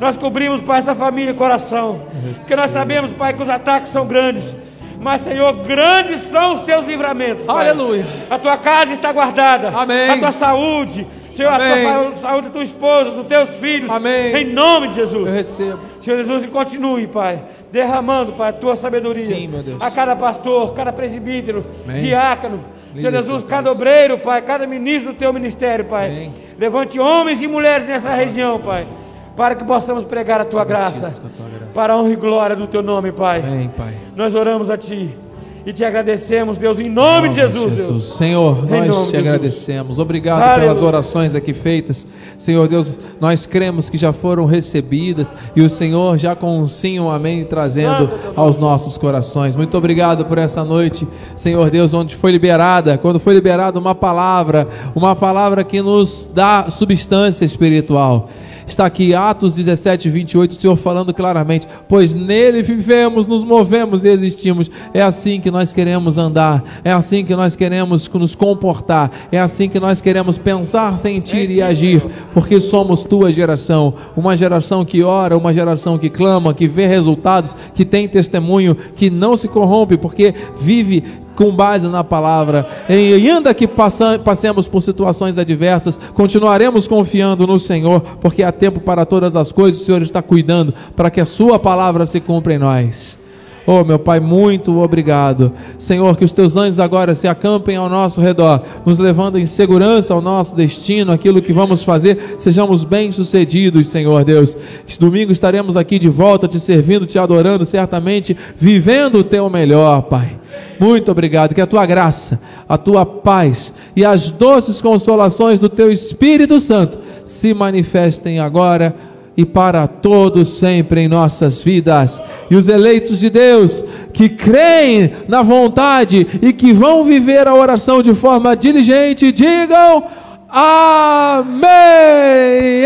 [0.00, 2.02] Nós cobrimos, Pai, essa família e coração.
[2.38, 4.54] Porque nós sabemos, Pai, que os ataques são grandes.
[4.98, 7.44] Mas, Senhor, grandes são os teus livramentos.
[7.44, 7.68] Pai.
[7.68, 8.06] Aleluia.
[8.30, 9.68] A tua casa está guardada.
[9.68, 10.10] Amém.
[10.10, 11.06] A tua saúde.
[11.32, 11.82] Senhor, a Amém.
[11.82, 13.90] tua sa- saúde da tua esposa, dos teus filhos.
[13.90, 14.36] Amém.
[14.36, 15.26] Em nome de Jesus.
[15.28, 15.78] Eu recebo.
[16.00, 19.80] Senhor Jesus, e continue, Pai, derramando, Pai, a tua sabedoria Sim, meu Deus.
[19.82, 22.00] a cada pastor, cada presbítero, Amém.
[22.02, 22.60] diácono.
[22.94, 26.08] Senhor Líder, Jesus, cada obreiro, Pai, cada ministro do teu ministério, Pai.
[26.10, 26.34] Amém.
[26.58, 28.86] Levante homens e mulheres nessa região, Pai,
[29.34, 31.72] para que possamos pregar a tua graça, a tua graça.
[31.74, 33.38] para a honra e glória do teu nome, Pai.
[33.40, 33.94] Amém, Pai.
[34.14, 35.16] Nós oramos a Ti
[35.64, 38.16] e te agradecemos, Deus, em nome de Jesus, Deus.
[38.16, 39.14] Senhor, Em nome nós te Jesus.
[39.14, 39.98] agradecemos.
[39.98, 40.60] Obrigado Aleluia.
[40.62, 42.06] pelas orações aqui feitas.
[42.36, 46.98] Senhor Deus, nós cremos que já foram recebidas e o Senhor já com um sim,
[46.98, 48.32] um amém, trazendo Santo nome.
[48.34, 49.54] aos nossos corações.
[49.54, 51.06] Muito obrigado por essa noite,
[51.36, 56.66] Senhor Deus, onde foi liberada, quando foi liberada uma palavra, uma palavra que nos dá
[56.70, 58.28] substância espiritual.
[58.66, 64.08] Está aqui Atos 17, 28, o Senhor falando claramente: Pois nele vivemos, nos movemos e
[64.08, 64.70] existimos.
[64.94, 69.68] É assim que nós queremos andar, é assim que nós queremos nos comportar, é assim
[69.68, 72.02] que nós queremos pensar, sentir e agir,
[72.32, 77.56] porque somos tua geração, uma geração que ora, uma geração que clama, que vê resultados,
[77.74, 81.04] que tem testemunho, que não se corrompe, porque vive
[81.34, 88.00] com base na palavra, e ainda que passemos por situações adversas, continuaremos confiando no Senhor,
[88.20, 91.58] porque há tempo para todas as coisas, o Senhor está cuidando para que a Sua
[91.58, 93.20] palavra se cumpra em nós.
[93.64, 95.52] Oh, meu Pai, muito obrigado.
[95.78, 100.12] Senhor, que os teus anjos agora se acampem ao nosso redor, nos levando em segurança
[100.12, 104.56] ao nosso destino, aquilo que vamos fazer, sejamos bem-sucedidos, Senhor Deus.
[104.86, 110.02] Este domingo estaremos aqui de volta, te servindo, te adorando, certamente vivendo o teu melhor,
[110.02, 110.41] Pai.
[110.78, 111.54] Muito obrigado.
[111.54, 116.98] Que a tua graça, a tua paz e as doces consolações do teu Espírito Santo
[117.24, 118.94] se manifestem agora
[119.36, 122.22] e para todos sempre em nossas vidas.
[122.50, 128.02] E os eleitos de Deus que creem na vontade e que vão viver a oração
[128.02, 130.04] de forma diligente, digam
[130.48, 131.62] amém.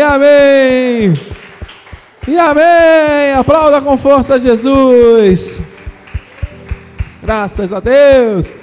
[0.01, 1.19] Amém.
[2.27, 3.33] E amém.
[3.35, 5.61] Aplauda com força Jesus.
[7.27, 8.53] Graças a Deus.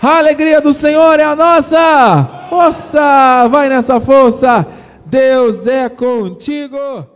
[0.00, 2.46] A alegria do Senhor é a nossa.
[2.48, 4.66] Força, vai nessa força.
[5.04, 7.06] Deus é contigo.